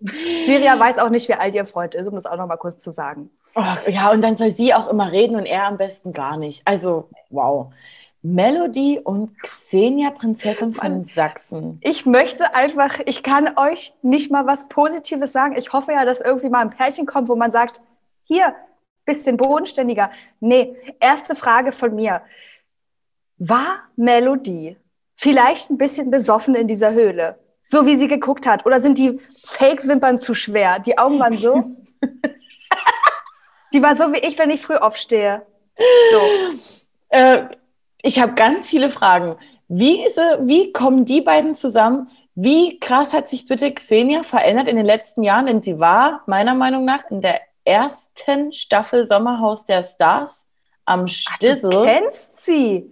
Siria 0.00 0.76
weiß 0.76 0.98
auch 0.98 1.10
nicht, 1.10 1.28
wie 1.28 1.34
alt 1.34 1.54
ihr 1.54 1.64
Freund 1.64 1.94
ist, 1.94 2.08
um 2.08 2.16
das 2.16 2.26
auch 2.26 2.36
noch 2.36 2.48
mal 2.48 2.56
kurz 2.56 2.82
zu 2.82 2.90
sagen. 2.90 3.30
Oh, 3.54 3.62
ja, 3.86 4.10
und 4.10 4.22
dann 4.22 4.36
soll 4.36 4.50
sie 4.50 4.74
auch 4.74 4.88
immer 4.88 5.12
reden 5.12 5.36
und 5.36 5.46
er 5.46 5.66
am 5.66 5.76
besten 5.76 6.12
gar 6.12 6.36
nicht. 6.36 6.66
Also, 6.66 7.10
wow. 7.30 7.72
Melody 8.22 9.00
und 9.02 9.36
Xenia, 9.42 10.12
Prinzessin 10.12 10.72
von 10.72 11.02
Sachsen. 11.02 11.78
Ich 11.82 12.06
möchte 12.06 12.54
einfach, 12.54 13.00
ich 13.06 13.24
kann 13.24 13.50
euch 13.56 13.94
nicht 14.02 14.30
mal 14.30 14.46
was 14.46 14.68
Positives 14.68 15.32
sagen. 15.32 15.56
Ich 15.56 15.72
hoffe 15.72 15.92
ja, 15.92 16.04
dass 16.04 16.20
irgendwie 16.20 16.48
mal 16.48 16.60
ein 16.60 16.70
Pärchen 16.70 17.04
kommt, 17.04 17.28
wo 17.28 17.34
man 17.34 17.50
sagt, 17.50 17.80
hier, 18.22 18.54
bisschen 19.04 19.36
bodenständiger. 19.36 20.12
Nee, 20.38 20.76
erste 21.00 21.34
Frage 21.34 21.72
von 21.72 21.96
mir. 21.96 22.22
War 23.38 23.80
Melodie 23.96 24.76
vielleicht 25.16 25.70
ein 25.70 25.78
bisschen 25.78 26.12
besoffen 26.12 26.54
in 26.54 26.68
dieser 26.68 26.92
Höhle? 26.92 27.40
So 27.64 27.86
wie 27.86 27.96
sie 27.96 28.06
geguckt 28.06 28.46
hat? 28.46 28.64
Oder 28.66 28.80
sind 28.80 28.98
die 28.98 29.20
Fake-Wimpern 29.44 30.18
zu 30.18 30.34
schwer? 30.34 30.78
Die 30.78 30.96
Augen 30.96 31.18
waren 31.18 31.36
so? 31.36 31.76
die 33.72 33.82
war 33.82 33.96
so 33.96 34.12
wie 34.12 34.18
ich, 34.18 34.38
wenn 34.38 34.50
ich 34.50 34.62
früh 34.62 34.76
aufstehe. 34.76 35.44
So. 36.12 36.78
Äh, 37.08 37.48
ich 38.02 38.20
habe 38.20 38.34
ganz 38.34 38.68
viele 38.68 38.90
Fragen. 38.90 39.36
Wie, 39.68 40.04
ist, 40.04 40.16
wie 40.40 40.72
kommen 40.72 41.04
die 41.04 41.20
beiden 41.20 41.54
zusammen? 41.54 42.10
Wie 42.34 42.78
krass 42.78 43.12
hat 43.12 43.28
sich 43.28 43.46
bitte 43.46 43.72
Xenia 43.72 44.22
verändert 44.22 44.68
in 44.68 44.76
den 44.76 44.86
letzten 44.86 45.22
Jahren? 45.22 45.46
Denn 45.46 45.62
sie 45.62 45.78
war 45.78 46.22
meiner 46.26 46.54
Meinung 46.54 46.84
nach 46.84 47.04
in 47.10 47.20
der 47.20 47.40
ersten 47.64 48.52
Staffel 48.52 49.06
Sommerhaus 49.06 49.64
der 49.64 49.82
Stars 49.82 50.46
am 50.84 51.02
Du 51.06 51.08
Stissel. 51.12 51.84
kennst 51.84 52.36
sie. 52.44 52.90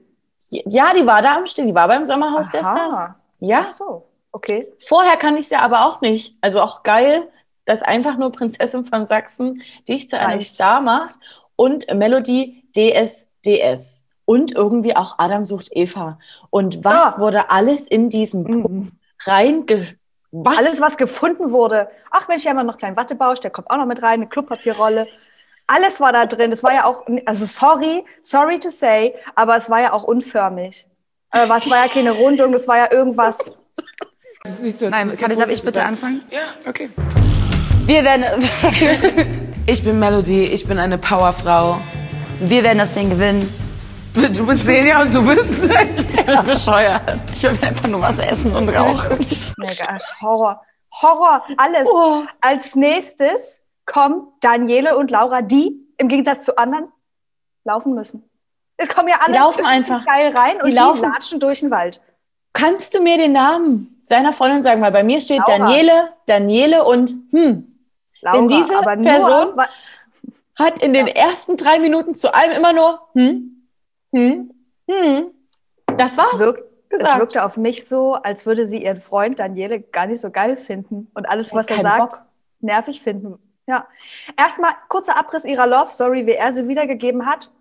Ja, 0.48 0.92
die 0.94 1.06
war 1.06 1.22
da 1.22 1.36
am 1.36 1.46
Stissel. 1.46 1.68
Die 1.68 1.74
war 1.74 1.88
beim 1.88 2.04
Sommerhaus 2.04 2.50
der 2.50 2.60
Stars. 2.60 2.94
Aha. 2.94 3.16
Ja, 3.40 3.60
Ach 3.62 3.70
so, 3.70 4.06
okay. 4.32 4.70
vorher 4.78 5.16
kann 5.16 5.36
ich 5.36 5.48
sie 5.48 5.56
aber 5.56 5.86
auch 5.86 6.00
nicht. 6.02 6.36
Also 6.40 6.60
auch 6.60 6.82
geil, 6.82 7.28
dass 7.64 7.82
einfach 7.82 8.16
nur 8.18 8.32
Prinzessin 8.32 8.84
von 8.84 9.06
Sachsen 9.06 9.62
dich 9.88 10.08
zu 10.08 10.18
einem. 10.18 10.40
Star 10.40 10.80
macht 10.80 11.18
und 11.56 11.86
Melodie 11.94 12.64
DSDS. 12.76 13.99
Und 14.30 14.52
irgendwie 14.54 14.94
auch 14.94 15.16
Adam 15.18 15.44
sucht 15.44 15.70
Eva. 15.72 16.18
Und 16.50 16.84
was 16.84 17.16
Ah. 17.16 17.20
wurde 17.20 17.50
alles 17.50 17.88
in 17.88 18.10
diesem 18.10 18.44
Puppen 18.44 18.98
reinge... 19.24 19.86
Was? 20.30 20.56
Alles, 20.58 20.80
was 20.80 20.96
gefunden 20.96 21.50
wurde. 21.50 21.88
Ach 22.12 22.28
Mensch, 22.28 22.42
hier 22.42 22.50
haben 22.50 22.58
wir 22.58 22.62
noch 22.62 22.74
einen 22.74 22.78
kleinen 22.78 22.96
Wattebausch, 22.96 23.40
der 23.40 23.50
kommt 23.50 23.68
auch 23.68 23.76
noch 23.78 23.86
mit 23.86 24.00
rein, 24.00 24.20
eine 24.20 24.28
Klopapierrolle. 24.28 25.08
Alles 25.66 25.98
war 26.00 26.12
da 26.12 26.26
drin. 26.26 26.52
Das 26.52 26.62
war 26.62 26.72
ja 26.72 26.84
auch, 26.84 27.04
also 27.26 27.44
sorry, 27.44 28.04
sorry 28.22 28.60
to 28.60 28.70
say, 28.70 29.12
aber 29.34 29.56
es 29.56 29.68
war 29.68 29.80
ja 29.80 29.92
auch 29.92 30.04
unförmig. 30.04 30.86
Äh, 31.32 31.48
was 31.48 31.68
war 31.68 31.84
ja 31.84 31.88
keine 31.92 32.12
Rundung, 32.12 32.52
das 32.52 32.68
war 32.68 32.76
ja 32.78 32.92
irgendwas. 32.92 33.38
Nein, 34.80 35.16
kann 35.18 35.32
ich, 35.32 35.38
darf 35.38 35.50
ich 35.50 35.62
bitte 35.62 35.82
anfangen? 35.84 36.22
Ja, 36.30 36.38
okay. 36.68 36.88
Wir 37.86 38.04
werden, 38.04 38.24
Ich 39.66 39.82
bin 39.82 39.98
Melody, 39.98 40.44
ich 40.44 40.64
bin 40.68 40.78
eine 40.78 40.98
Powerfrau. 40.98 41.80
wir 42.40 42.62
werden 42.62 42.78
das 42.78 42.94
Ding 42.94 43.10
gewinnen. 43.10 43.52
Du 44.14 44.46
bist 44.46 44.64
Senja 44.64 45.02
und 45.02 45.14
du 45.14 45.24
bist. 45.24 45.68
Bescheuert. 46.46 47.02
Ich 47.34 47.42
will 47.42 47.58
einfach 47.62 47.88
nur 47.88 48.00
was 48.00 48.18
essen 48.18 48.54
und 48.54 48.68
rauchen. 48.68 49.18
Mega, 49.56 49.98
Horror. 50.20 50.62
Horror, 51.02 51.44
alles. 51.56 51.88
Oh. 51.88 52.22
Als 52.40 52.74
nächstes 52.74 53.62
kommen 53.86 54.26
Daniele 54.40 54.96
und 54.96 55.10
Laura, 55.10 55.42
die 55.42 55.76
im 55.98 56.08
Gegensatz 56.08 56.44
zu 56.44 56.56
anderen 56.58 56.88
laufen 57.64 57.94
müssen. 57.94 58.28
Es 58.76 58.88
kommen 58.88 59.08
ja 59.08 59.16
alle 59.24 59.34
Die 59.34 59.38
laufen 59.38 59.64
einfach. 59.64 60.04
geil 60.04 60.32
rein 60.36 60.56
und 60.56 60.66
Die 60.66 60.70
die, 60.72 60.76
laufen. 60.78 61.12
latschen 61.12 61.38
durch 61.38 61.60
den 61.60 61.70
Wald. 61.70 62.00
Kannst 62.52 62.94
du 62.94 63.02
mir 63.02 63.16
den 63.16 63.32
Namen 63.32 64.00
seiner 64.02 64.32
Freundin 64.32 64.62
sagen? 64.62 64.82
Weil 64.82 64.90
bei 64.92 65.04
mir 65.04 65.20
steht 65.20 65.38
Laura. 65.46 65.58
Daniele, 65.58 66.12
Daniele 66.26 66.84
und 66.84 67.14
hm. 67.30 67.78
Laura, 68.22 68.36
Denn 68.36 68.48
diese 68.48 68.80
Person 68.80 69.54
hat 70.56 70.82
in 70.82 70.92
den 70.94 71.06
ersten 71.06 71.56
drei 71.56 71.78
Minuten 71.78 72.14
zu 72.16 72.34
allem 72.34 72.52
immer 72.52 72.72
nur 72.72 73.00
hm, 73.14 73.59
hm, 74.12 74.50
hm. 74.88 75.30
Das 75.96 76.16
war's. 76.16 76.34
Es, 76.34 76.40
wirkt, 76.40 76.64
es 76.90 77.18
wirkte 77.18 77.44
auf 77.44 77.56
mich 77.56 77.86
so, 77.88 78.14
als 78.14 78.46
würde 78.46 78.66
sie 78.66 78.82
ihren 78.82 79.00
Freund 79.00 79.38
Daniele 79.38 79.80
gar 79.80 80.06
nicht 80.06 80.20
so 80.20 80.30
geil 80.30 80.56
finden 80.56 81.10
und 81.14 81.28
alles, 81.28 81.52
was 81.54 81.66
er 81.66 81.80
sagt, 81.80 82.10
Bock. 82.10 82.22
nervig 82.60 83.02
finden. 83.02 83.38
Ja. 83.66 83.86
Erstmal 84.36 84.72
kurzer 84.88 85.16
Abriss 85.16 85.44
ihrer 85.44 85.66
Love 85.66 85.90
Story, 85.90 86.26
wie 86.26 86.32
er 86.32 86.52
sie 86.52 86.66
wiedergegeben 86.66 87.26
hat. 87.26 87.52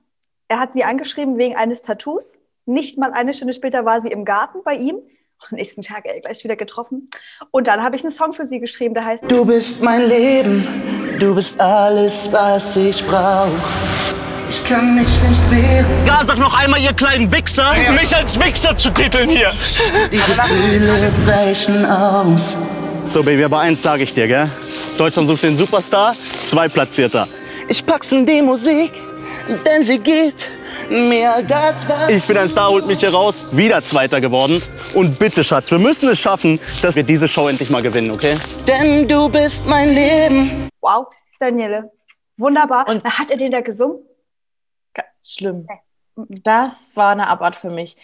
Er 0.48 0.60
hat 0.60 0.74
sie 0.74 0.84
angeschrieben 0.84 1.38
wegen 1.38 1.56
eines 1.56 1.84
Tattoos. 1.84 2.36
Nicht 2.65 2.98
mal 2.98 3.12
eine 3.13 3.34
Stunde 3.34 3.53
später 3.53 3.86
war 3.86 4.01
sie 4.01 4.10
im 4.10 4.25
Garten 4.25 4.63
bei 4.63 4.74
ihm 4.74 5.01
Am 5.50 5.56
nächsten 5.56 5.82
Tag 5.82 6.06
ey, 6.06 6.20
gleich 6.20 6.44
wieder 6.44 6.56
getroffen. 6.56 7.10
Und 7.51 7.68
dann 7.68 7.82
habe 7.82 7.96
ich 7.96 8.03
einen 8.03 8.12
Song 8.12 8.34
für 8.34 8.46
sie 8.46 8.60
geschrieben, 8.60 8.94
der 8.94 9.06
heißt 9.06 9.24
Du 9.29 9.46
bist 9.46 9.82
mein 9.82 10.08
Leben, 10.08 10.65
du 11.20 11.34
bist 11.34 11.60
alles, 11.60 12.32
was 12.32 12.75
ich 12.75 13.06
brauche. 13.06 13.51
Ich 14.50 14.65
kann 14.65 14.96
mich 14.96 15.08
nicht 15.22 15.51
wehren. 15.51 15.86
Ja, 16.08 16.22
sag 16.25 16.39
noch 16.39 16.60
einmal, 16.60 16.79
ihr 16.82 16.94
kleinen 16.94 17.32
Wichser, 17.32 17.72
mich 17.96 18.15
als 18.15 18.39
Wichser 18.39 18.75
zu 18.75 18.89
titeln 18.89 19.29
hier. 19.29 19.51
Diese 20.12 20.24
Gefühle 20.36 21.12
brechen 21.24 21.86
aus. 21.86 22.58
So, 23.08 23.22
Baby, 23.22 23.44
aber 23.44 23.60
eins 23.60 23.84
sage 23.84 24.03
ich 24.03 24.13
dir, 24.13 24.27
gell? 24.27 24.50
Deutschland 24.98 25.29
sucht 25.29 25.44
den 25.44 25.56
Superstar, 25.56 26.15
zwei 26.44 26.68
Platzierter. 26.68 27.27
Ich 27.68 27.86
pack's 27.86 28.12
in 28.12 28.25
die 28.25 28.41
Musik, 28.41 28.91
denn 29.68 29.84
sie 29.84 30.00
gibt 30.00 30.50
mir 30.89 31.44
das, 31.48 31.88
was 31.88 32.10
Ich 32.10 32.25
bin 32.25 32.36
ein 32.38 32.50
Star, 32.50 32.70
holt 32.70 32.88
mich 32.88 33.01
hier 33.01 33.13
raus, 33.13 33.46
wieder 33.51 33.84
Zweiter 33.84 34.20
geworden. 34.20 34.62
Und 34.96 35.20
bitte, 35.20 35.44
Schatz, 35.44 35.70
wir 35.70 35.77
müssen 35.79 36.10
es 36.10 36.20
schaffen, 36.20 36.60
dass 36.82 36.96
wir 36.96 37.03
diese 37.03 37.27
Show 37.27 37.48
endlich 37.48 37.70
mal 37.70 37.84
gewinnen, 37.84 38.10
okay? 38.10 38.36
Denn 38.68 39.08
du 39.08 39.29
bist 39.29 39.68
mein 39.68 39.94
Leben. 39.94 40.70
Wow, 40.82 41.06
Daniele. 41.39 41.91
Wunderbar. 42.38 42.88
Und 42.88 43.03
hat 43.03 43.29
er 43.29 43.38
den 43.38 43.51
da 43.51 43.62
gesungen? 43.62 44.09
Schlimm. 45.32 45.68
Das 46.16 46.96
war 46.96 47.12
eine 47.12 47.28
Abart 47.28 47.56
für 47.56 47.70
mich. 47.70 47.96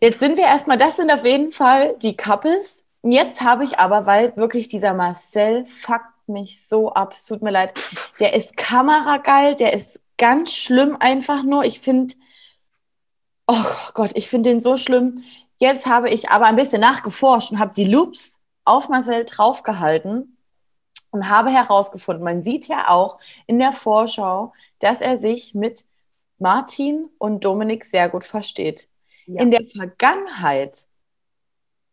Jetzt 0.00 0.18
sind 0.18 0.36
wir 0.36 0.44
erstmal, 0.44 0.78
das 0.78 0.96
sind 0.96 1.12
auf 1.12 1.24
jeden 1.24 1.52
Fall 1.52 1.96
die 1.98 2.16
Couples. 2.16 2.84
Jetzt 3.02 3.40
habe 3.40 3.64
ich 3.64 3.78
aber, 3.78 4.06
weil 4.06 4.36
wirklich 4.36 4.68
dieser 4.68 4.94
Marcel 4.94 5.66
fuckt 5.66 6.26
mich 6.26 6.66
so 6.66 6.92
ab, 6.92 7.12
es 7.12 7.26
tut 7.26 7.42
mir 7.42 7.50
leid. 7.50 7.78
Der 8.18 8.34
ist 8.34 8.56
kamerageil, 8.56 9.54
der 9.54 9.74
ist 9.74 10.00
ganz 10.18 10.52
schlimm 10.52 10.96
einfach 10.98 11.42
nur. 11.42 11.64
Ich 11.64 11.80
finde, 11.80 12.14
oh 13.46 13.64
Gott, 13.94 14.10
ich 14.14 14.28
finde 14.28 14.50
den 14.50 14.60
so 14.60 14.76
schlimm. 14.76 15.22
Jetzt 15.58 15.86
habe 15.86 16.10
ich 16.10 16.30
aber 16.30 16.46
ein 16.46 16.56
bisschen 16.56 16.80
nachgeforscht 16.80 17.52
und 17.52 17.58
habe 17.58 17.74
die 17.74 17.84
Loops 17.84 18.40
auf 18.64 18.88
Marcel 18.88 19.24
draufgehalten 19.24 20.36
und 21.10 21.28
habe 21.28 21.50
herausgefunden, 21.50 22.24
man 22.24 22.42
sieht 22.42 22.68
ja 22.68 22.88
auch 22.88 23.18
in 23.46 23.58
der 23.58 23.72
Vorschau, 23.72 24.52
dass 24.78 25.00
er 25.00 25.16
sich 25.16 25.54
mit 25.54 25.84
Martin 26.42 27.08
und 27.18 27.44
Dominik 27.44 27.84
sehr 27.84 28.08
gut 28.08 28.24
versteht. 28.24 28.88
In 29.26 29.50
der 29.50 29.64
Vergangenheit 29.64 30.86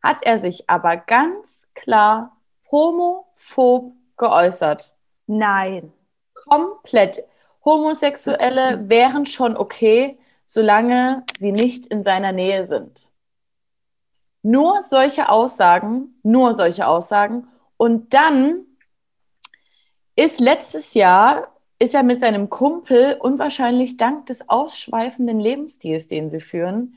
hat 0.01 0.17
er 0.23 0.37
sich 0.37 0.69
aber 0.69 0.97
ganz 0.97 1.67
klar 1.75 2.35
homophob 2.71 3.93
geäußert. 4.17 4.95
Nein. 5.27 5.93
Komplett. 6.33 7.23
Homosexuelle 7.63 8.89
wären 8.89 9.25
schon 9.25 9.55
okay, 9.55 10.17
solange 10.45 11.23
sie 11.37 11.51
nicht 11.51 11.85
in 11.85 12.03
seiner 12.03 12.31
Nähe 12.31 12.65
sind. 12.65 13.11
Nur 14.41 14.81
solche 14.81 15.29
Aussagen, 15.29 16.19
nur 16.23 16.53
solche 16.53 16.87
Aussagen. 16.87 17.47
Und 17.77 18.13
dann 18.13 18.65
ist 20.15 20.39
letztes 20.39 20.93
Jahr, 20.93 21.53
ist 21.79 21.95
er 21.95 22.03
mit 22.03 22.19
seinem 22.19 22.49
Kumpel 22.49 23.17
und 23.19 23.39
wahrscheinlich 23.39 23.97
dank 23.97 24.25
des 24.25 24.49
ausschweifenden 24.49 25.39
Lebensstils, 25.39 26.07
den 26.07 26.29
sie 26.29 26.41
führen, 26.41 26.95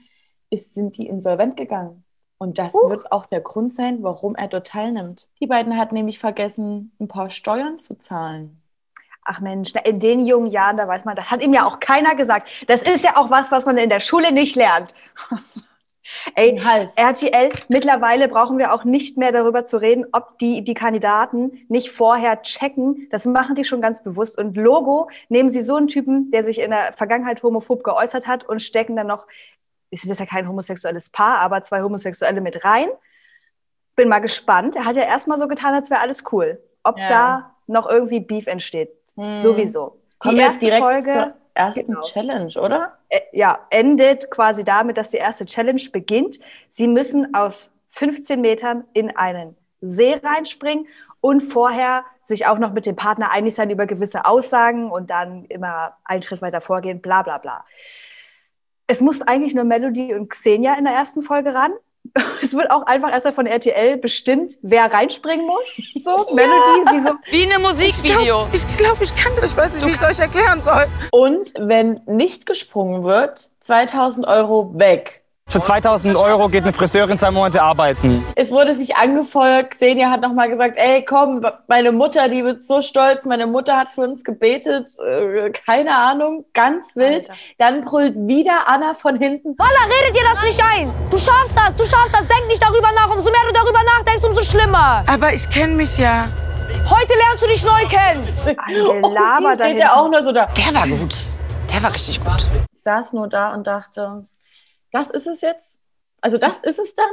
ist, 0.51 0.75
sind 0.75 0.99
die 0.99 1.07
insolvent 1.07 1.57
gegangen. 1.57 2.05
Und 2.37 2.59
das 2.59 2.75
wird 2.75 3.13
auch 3.13 3.27
der 3.27 3.41
Grund 3.41 3.73
sein, 3.73 4.03
warum 4.03 4.35
er 4.35 4.49
dort 4.49 4.67
teilnimmt. 4.67 5.29
Die 5.39 5.47
beiden 5.47 5.79
hatten 5.79 5.95
nämlich 5.95 6.19
vergessen, 6.19 6.93
ein 6.99 7.07
paar 7.07 7.31
Steuern 7.31 7.79
zu 7.79 7.97
zahlen. 7.97 8.61
Ach 9.25 9.41
Mensch, 9.41 9.73
in 9.85 10.01
den 10.01 10.27
jungen 10.27 10.51
Jahren, 10.51 10.77
da 10.77 10.89
weiß 10.89 11.05
man, 11.05 11.15
das 11.15 11.31
hat 11.31 11.45
ihm 11.45 11.53
ja 11.53 11.65
auch 11.65 11.79
keiner 11.79 12.17
gesagt. 12.17 12.49
Das 12.67 12.83
ist 12.83 13.05
ja 13.05 13.17
auch 13.17 13.31
was, 13.31 13.53
was 13.53 13.65
man 13.65 13.79
in 13.79 13.89
der 13.89 14.01
Schule 14.01 14.33
nicht 14.33 14.57
lernt. 14.57 14.93
Ey, 16.35 16.61
RTL, 16.97 17.49
mittlerweile 17.69 18.29
brauchen 18.29 18.59
wir 18.59 18.73
auch 18.73 18.85
nicht 18.85 19.19
mehr 19.19 19.33
darüber 19.33 19.65
zu 19.65 19.81
reden, 19.81 20.07
ob 20.13 20.39
die, 20.39 20.65
die 20.65 20.75
Kandidaten 20.75 21.65
nicht 21.69 21.91
vorher 21.91 22.43
checken. 22.43 23.09
Das 23.11 23.25
machen 23.25 23.55
die 23.55 23.65
schon 23.65 23.81
ganz 23.81 24.03
bewusst. 24.03 24.39
Und 24.39 24.57
Logo 24.57 25.09
nehmen 25.29 25.49
sie 25.49 25.63
so 25.63 25.77
einen 25.77 25.89
Typen, 25.89 26.31
der 26.31 26.45
sich 26.45 26.61
in 26.61 26.71
der 26.71 26.93
Vergangenheit 26.93 27.43
homophob 27.43 27.85
geäußert 27.85 28.27
hat 28.27 28.45
und 28.49 28.61
stecken 28.61 28.97
dann 28.97 29.07
noch, 29.07 29.27
es 29.91 30.05
ist 30.05 30.19
ja 30.19 30.27
kein 30.27 30.49
homosexuelles 30.49 31.11
Paar, 31.11 31.39
aber 31.39 31.63
zwei 31.63 31.83
Homosexuelle 31.83 32.41
mit 32.41 32.65
rein. 32.65 32.89
Bin 33.95 34.09
mal 34.09 34.21
gespannt. 34.21 34.75
Er 34.75 34.87
hat 34.87 34.97
ja 34.97 35.03
erstmal 35.03 35.37
so 35.37 35.47
getan, 35.49 35.75
als 35.75 35.91
wäre 35.91 36.01
alles 36.01 36.25
cool. 36.33 36.63
Ob 36.83 36.99
Ja. 36.99 37.07
da 37.09 37.57
noch 37.67 37.89
irgendwie 37.89 38.21
Beef 38.21 38.47
entsteht. 38.47 38.91
Hm. 39.17 39.37
Sowieso. 39.37 40.01
Kommen 40.19 40.37
die 40.37 40.41
wir 40.41 40.47
erste 40.47 40.65
direkt 40.65 40.83
Folge 40.83 41.35
ersten 41.55 41.87
Genau. 41.87 42.03
Challenge, 42.03 42.53
oder? 42.61 42.99
ja, 43.33 43.67
endet 43.71 44.31
quasi 44.31 44.65
damit, 44.65 44.97
dass 44.97 45.11
die 45.11 45.19
erste 45.19 45.47
Challenge 45.47 45.83
beginnt. 45.93 46.41
Sie 46.69 46.87
müssen 46.87 47.35
aus 47.35 47.73
15 47.91 48.41
Metern 48.41 48.85
in 48.93 49.15
einen 49.17 49.57
See 49.81 50.15
reinspringen 50.23 50.87
und 51.21 51.41
vorher 51.41 52.05
sich 52.23 52.47
auch 52.47 52.59
noch 52.59 52.73
mit 52.73 52.87
dem 52.87 52.97
Partner 52.97 53.31
einig 53.31 53.55
sein 53.55 53.71
über 53.71 53.87
gewisse 53.87 54.25
Aussagen 54.25 54.91
und 54.91 55.11
dann 55.11 55.45
immer 55.47 55.97
einen 56.05 56.23
Schritt 56.23 56.43
weiter 56.43 56.61
vorgehen, 56.61 57.01
bla 57.01 57.23
bla 57.23 57.39
bla. 57.39 57.65
Es 58.87 59.01
muss 59.01 59.23
eigentlich 59.23 59.55
nur 59.55 59.65
Melody 59.65 60.15
und 60.15 60.29
Xenia 60.29 60.75
in 60.75 60.85
der 60.85 60.95
ersten 60.95 61.23
Folge 61.23 61.55
ran. 61.55 61.73
Es 62.43 62.55
wird 62.55 62.71
auch 62.71 62.83
einfach 62.87 63.13
erst 63.13 63.29
von 63.29 63.47
RTL 63.47 63.97
bestimmt, 63.97 64.55
wer 64.63 64.93
reinspringen 64.93 65.47
muss. 65.47 65.81
So, 66.03 66.35
Melody, 66.35 66.91
sie 66.91 67.01
so. 67.01 67.13
Wie 67.31 67.45
in 67.45 67.53
einem 67.53 67.63
Musikvideo. 67.63 68.49
Ich 68.53 68.67
glaube, 68.77 69.05
ich 69.05 69.15
kann 69.15 69.33
das. 69.37 69.53
Ich 69.53 69.57
weiß 69.57 69.75
nicht, 69.75 69.87
wie 69.87 69.91
ich 69.91 69.97
es 69.97 70.03
euch 70.03 70.19
erklären 70.19 70.61
soll. 70.63 70.87
Und 71.13 71.53
wenn 71.59 72.01
nicht 72.07 72.47
gesprungen 72.47 73.05
wird, 73.05 73.49
2000 73.61 74.27
Euro 74.27 74.73
weg. 74.79 75.22
Für 75.53 75.61
2000 75.61 76.17
Euro 76.17 76.49
geht 76.49 76.63
eine 76.63 76.73
Friseurin 76.73 77.19
zwei 77.19 77.31
Monate 77.31 77.61
arbeiten. 77.61 78.25
Es 78.37 78.51
wurde 78.51 78.75
sich 78.75 78.97
angefeuert. 78.97 79.71
Xenia 79.73 80.09
hat 80.11 80.23
nochmal 80.23 80.49
gesagt, 80.49 80.79
ey, 80.79 81.05
komm, 81.05 81.45
meine 81.69 81.93
Mutter, 81.93 82.31
die 82.31 82.43
wird 82.43 82.65
so 82.65 82.81
stolz. 82.81 83.27
Meine 83.27 83.47
Mutter 83.47 83.77
hat 83.77 83.91
für 83.91 84.01
uns 84.01 84.25
gebetet. 84.25 84.89
Äh, 85.07 85.51
keine 85.51 85.95
Ahnung, 85.95 86.47
ganz 86.55 86.97
wild. 86.97 87.29
Dann 87.59 87.83
brüllt 87.83 88.15
wieder 88.17 88.67
Anna 88.67 88.95
von 88.95 89.19
hinten. 89.19 89.55
Walla, 89.59 89.95
redet 89.95 90.17
dir 90.17 90.23
das 90.33 90.43
nicht 90.43 90.59
ein. 90.65 90.91
Du 91.11 91.19
schaffst 91.19 91.53
das, 91.55 91.77
du 91.77 91.85
schaffst 91.85 92.15
das. 92.15 92.27
Denk 92.27 92.49
nicht 92.49 92.63
darüber 92.63 92.89
nach. 92.95 93.15
Umso 93.15 93.31
mehr 93.31 93.43
du 93.47 93.53
darüber 93.53 93.81
nachdenkst, 93.85 94.25
umso 94.25 94.41
schlimmer. 94.41 95.05
Aber 95.07 95.35
ich 95.35 95.51
kenne 95.51 95.75
mich 95.75 95.99
ja. 95.99 96.29
Heute 96.89 97.13
lernst 97.27 97.43
du 97.43 97.49
dich 97.49 97.63
neu 97.63 97.85
kennen. 97.91 98.27
Und 98.27 99.05
sie 99.05 99.63
steht 99.63 99.81
ja 99.81 99.97
auch 99.97 100.09
nur 100.11 100.23
so 100.23 100.33
da. 100.33 100.47
Der 100.47 100.75
war 100.75 100.89
gut. 100.89 101.15
Der 101.71 101.83
war 101.83 101.93
richtig 101.93 102.25
gut. 102.25 102.47
Ich 102.73 102.81
saß 102.81 103.13
nur 103.13 103.29
da 103.29 103.53
und 103.53 103.67
dachte, 103.67 104.25
das 104.93 105.11
ist 105.11 105.27
es 105.27 105.41
jetzt? 105.41 105.81
Also 106.21 106.39
das 106.39 106.59
ist 106.61 106.79
es 106.79 106.95
dann? 106.95 107.11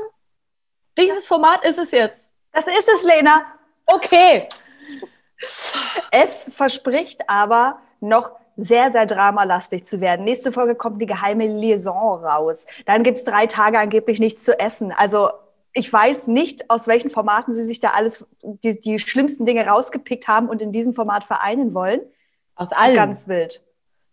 Dieses 0.98 1.28
Format 1.28 1.66
ist 1.66 1.80
es 1.80 1.92
jetzt. 1.92 2.36
Das 2.52 2.68
ist 2.68 2.90
es, 2.94 3.04
Lena. 3.04 3.46
Okay. 3.86 4.48
Es 6.12 6.52
verspricht 6.54 7.30
aber 7.30 7.80
noch 8.00 8.32
sehr, 8.58 8.92
sehr 8.92 9.06
dramalastig 9.06 9.86
zu 9.86 10.02
werden. 10.02 10.26
Nächste 10.26 10.52
Folge 10.52 10.76
kommt 10.76 11.02
die 11.02 11.06
geheime 11.06 11.48
Liaison 11.48 12.24
raus. 12.24 12.68
Dann 12.86 13.04
gibt's 13.04 13.24
drei 13.24 13.48
Tage 13.48 13.80
angeblich 13.80 14.20
nichts 14.20 14.44
zu 14.44 14.60
essen. 14.60 14.92
Also 14.92 15.30
ich 15.74 15.92
weiß 15.92 16.28
nicht, 16.28 16.70
aus 16.70 16.88
welchen 16.88 17.10
Formaten 17.10 17.54
sie 17.54 17.64
sich 17.64 17.80
da 17.80 17.92
alles 17.92 18.26
die, 18.42 18.80
die 18.80 19.00
schlimmsten 19.00 19.46
Dinge 19.46 19.66
rausgepickt 19.66 20.28
haben 20.28 20.50
und 20.50 20.62
in 20.62 20.72
diesem 20.72 20.94
Format 20.94 21.24
vereinen 21.24 21.74
wollen. 21.74 22.02
Aus 22.56 22.72
allem. 22.72 22.96
Ganz 22.96 23.28
wild. 23.28 23.66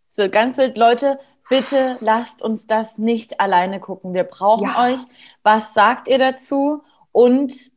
Es 0.08 0.18
wird 0.18 0.32
ganz 0.32 0.58
wild. 0.58 0.78
Leute, 0.78 1.18
bitte 1.48 1.96
lasst 2.00 2.42
uns 2.42 2.66
das 2.66 2.98
nicht 2.98 3.40
alleine 3.40 3.80
gucken. 3.80 4.14
Wir 4.14 4.24
brauchen 4.24 4.68
Ja. 4.68 4.84
euch. 4.92 5.00
Was 5.42 5.74
sagt 5.74 6.08
ihr 6.08 6.18
dazu? 6.18 6.82
Und 7.12 7.70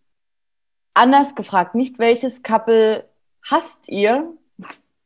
anders 0.93 1.35
gefragt, 1.35 1.75
nicht 1.75 1.99
welches 1.99 2.43
Couple 2.43 3.07
hasst 3.49 3.87
ihr, 3.89 4.33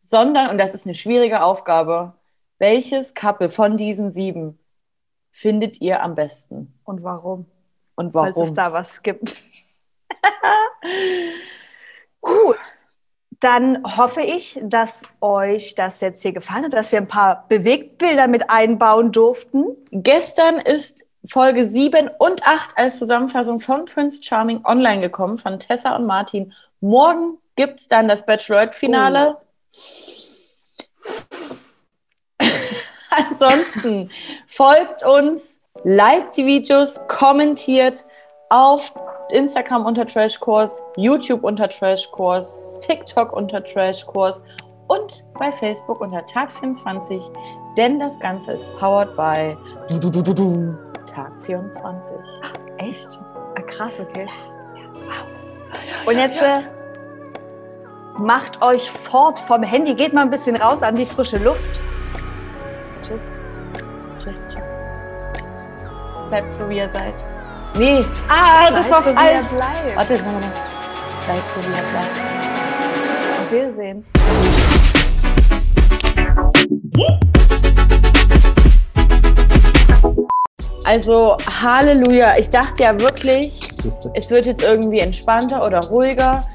sondern, 0.03 0.49
und 0.49 0.57
das 0.57 0.73
ist 0.73 0.85
eine 0.85 0.95
schwierige 0.95 1.43
Aufgabe, 1.43 2.13
welches 2.57 3.13
Couple 3.13 3.49
von 3.49 3.77
diesen 3.77 4.09
sieben 4.11 4.57
findet 5.31 5.81
ihr 5.81 6.01
am 6.03 6.15
besten? 6.15 6.73
Und 6.83 7.03
warum? 7.03 7.45
Und 7.95 8.13
Falls 8.13 8.35
warum? 8.35 8.47
es 8.47 8.53
da 8.55 8.73
was 8.73 9.03
gibt. 9.03 9.41
Gut. 12.21 12.57
Dann 13.43 13.83
hoffe 13.97 14.21
ich, 14.21 14.57
dass 14.63 15.03
euch 15.19 15.75
das 15.75 15.99
jetzt 15.99 16.21
hier 16.21 16.31
gefallen 16.31 16.63
hat, 16.63 16.71
dass 16.71 16.93
wir 16.93 16.99
ein 16.99 17.09
paar 17.09 17.43
Bewegtbilder 17.49 18.29
mit 18.29 18.49
einbauen 18.49 19.11
durften. 19.11 19.65
Gestern 19.91 20.59
ist 20.59 21.05
Folge 21.25 21.67
7 21.67 22.09
und 22.19 22.47
8 22.47 22.77
als 22.77 22.99
Zusammenfassung 22.99 23.59
von 23.59 23.83
Prince 23.83 24.23
Charming 24.23 24.63
online 24.63 25.01
gekommen, 25.01 25.37
von 25.37 25.59
Tessa 25.59 25.97
und 25.97 26.05
Martin. 26.05 26.53
Morgen 26.79 27.37
gibt 27.57 27.81
es 27.81 27.89
dann 27.89 28.07
das 28.07 28.25
Bachelorette-Finale. 28.25 29.35
Ansonsten 33.09 34.09
folgt 34.47 35.03
uns, 35.03 35.59
liked 35.83 36.37
die 36.37 36.45
Videos, 36.45 36.97
kommentiert 37.09 38.05
auf 38.47 38.93
Instagram 39.33 39.85
unter 39.85 40.05
Trashkurs, 40.05 40.83
YouTube 40.95 41.43
unter 41.43 41.67
Trashkurs, 41.67 42.55
TikTok 42.81 43.33
unter 43.33 43.63
Trashkurs 43.63 44.43
und 44.87 45.25
bei 45.39 45.51
Facebook 45.51 46.01
unter 46.01 46.19
Tag24, 46.19 47.31
denn 47.75 47.97
das 47.97 48.19
Ganze 48.19 48.51
ist 48.51 48.77
powered 48.77 49.15
by 49.15 49.57
du, 49.89 49.99
du, 49.99 50.11
du, 50.11 50.21
du, 50.21 50.33
du, 50.33 50.77
Tag24. 51.11 52.13
Echt? 52.77 53.07
Ah, 53.55 53.61
krass, 53.61 53.99
okay. 53.99 54.27
Und 56.05 56.15
jetzt 56.15 56.41
äh, 56.41 56.61
macht 58.19 58.61
euch 58.61 58.91
fort 58.91 59.39
vom 59.39 59.63
Handy, 59.63 59.95
geht 59.95 60.13
mal 60.13 60.21
ein 60.21 60.29
bisschen 60.29 60.55
raus 60.55 60.83
an 60.83 60.95
die 60.95 61.07
frische 61.07 61.39
Luft. 61.39 61.79
Tschüss. 63.01 63.35
Tschüss, 64.19 64.35
tschüss. 64.47 64.83
Bleibt 66.29 66.53
so, 66.53 66.69
wie 66.69 66.77
ihr 66.77 66.89
seid. 66.89 67.15
Nee. 67.75 68.05
Ah, 68.29 68.69
das 68.69 68.91
war 68.91 69.01
so, 69.01 69.13
falsch. 69.13 69.45
Warte, 69.95 70.13
wir 70.13 70.31
noch. 70.31 70.39
Bleibt 71.25 71.53
so, 71.55 71.61
wie 71.61 71.73
er 71.73 71.83
bleibt. 71.91 72.19
Auf 73.41 73.51
Wiedersehen. 73.51 74.05
Also, 80.85 81.37
Halleluja. 81.63 82.37
Ich 82.37 82.51
dachte 82.51 82.83
ja 82.83 82.99
wirklich, 82.99 83.67
es 84.13 84.29
wird 84.29 84.45
jetzt 84.45 84.61
irgendwie 84.61 84.99
entspannter 84.99 85.65
oder 85.65 85.79
ruhiger. 85.87 86.45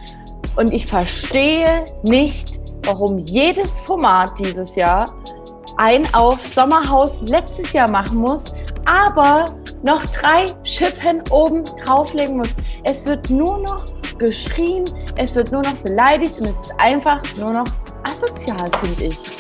Und 0.55 0.73
ich 0.73 0.87
verstehe 0.87 1.85
nicht, 2.05 2.61
warum 2.85 3.19
jedes 3.19 3.81
Format 3.81 4.39
dieses 4.39 4.77
Jahr 4.77 5.07
ein 5.79 6.13
auf 6.15 6.41
Sommerhaus 6.41 7.21
letztes 7.23 7.73
Jahr 7.73 7.91
machen 7.91 8.19
muss, 8.19 8.53
aber 8.85 9.47
noch 9.83 10.05
drei 10.07 10.47
Schippen 10.65 11.23
oben 11.31 11.65
drauflegen 11.65 12.37
muss. 12.37 12.57
Es 12.85 13.07
wird 13.07 13.31
nur 13.31 13.59
noch 13.59 13.87
geschrien, 14.19 14.85
es 15.17 15.35
wird 15.35 15.53
nur 15.53 15.63
noch 15.63 15.77
beleidigt 15.77 16.41
und 16.41 16.49
es 16.49 16.57
ist 16.57 16.75
einfach 16.79 17.23
nur 17.37 17.53
noch 17.53 17.67
asozial, 18.05 18.71
finde 18.81 19.05
ich. 19.05 19.39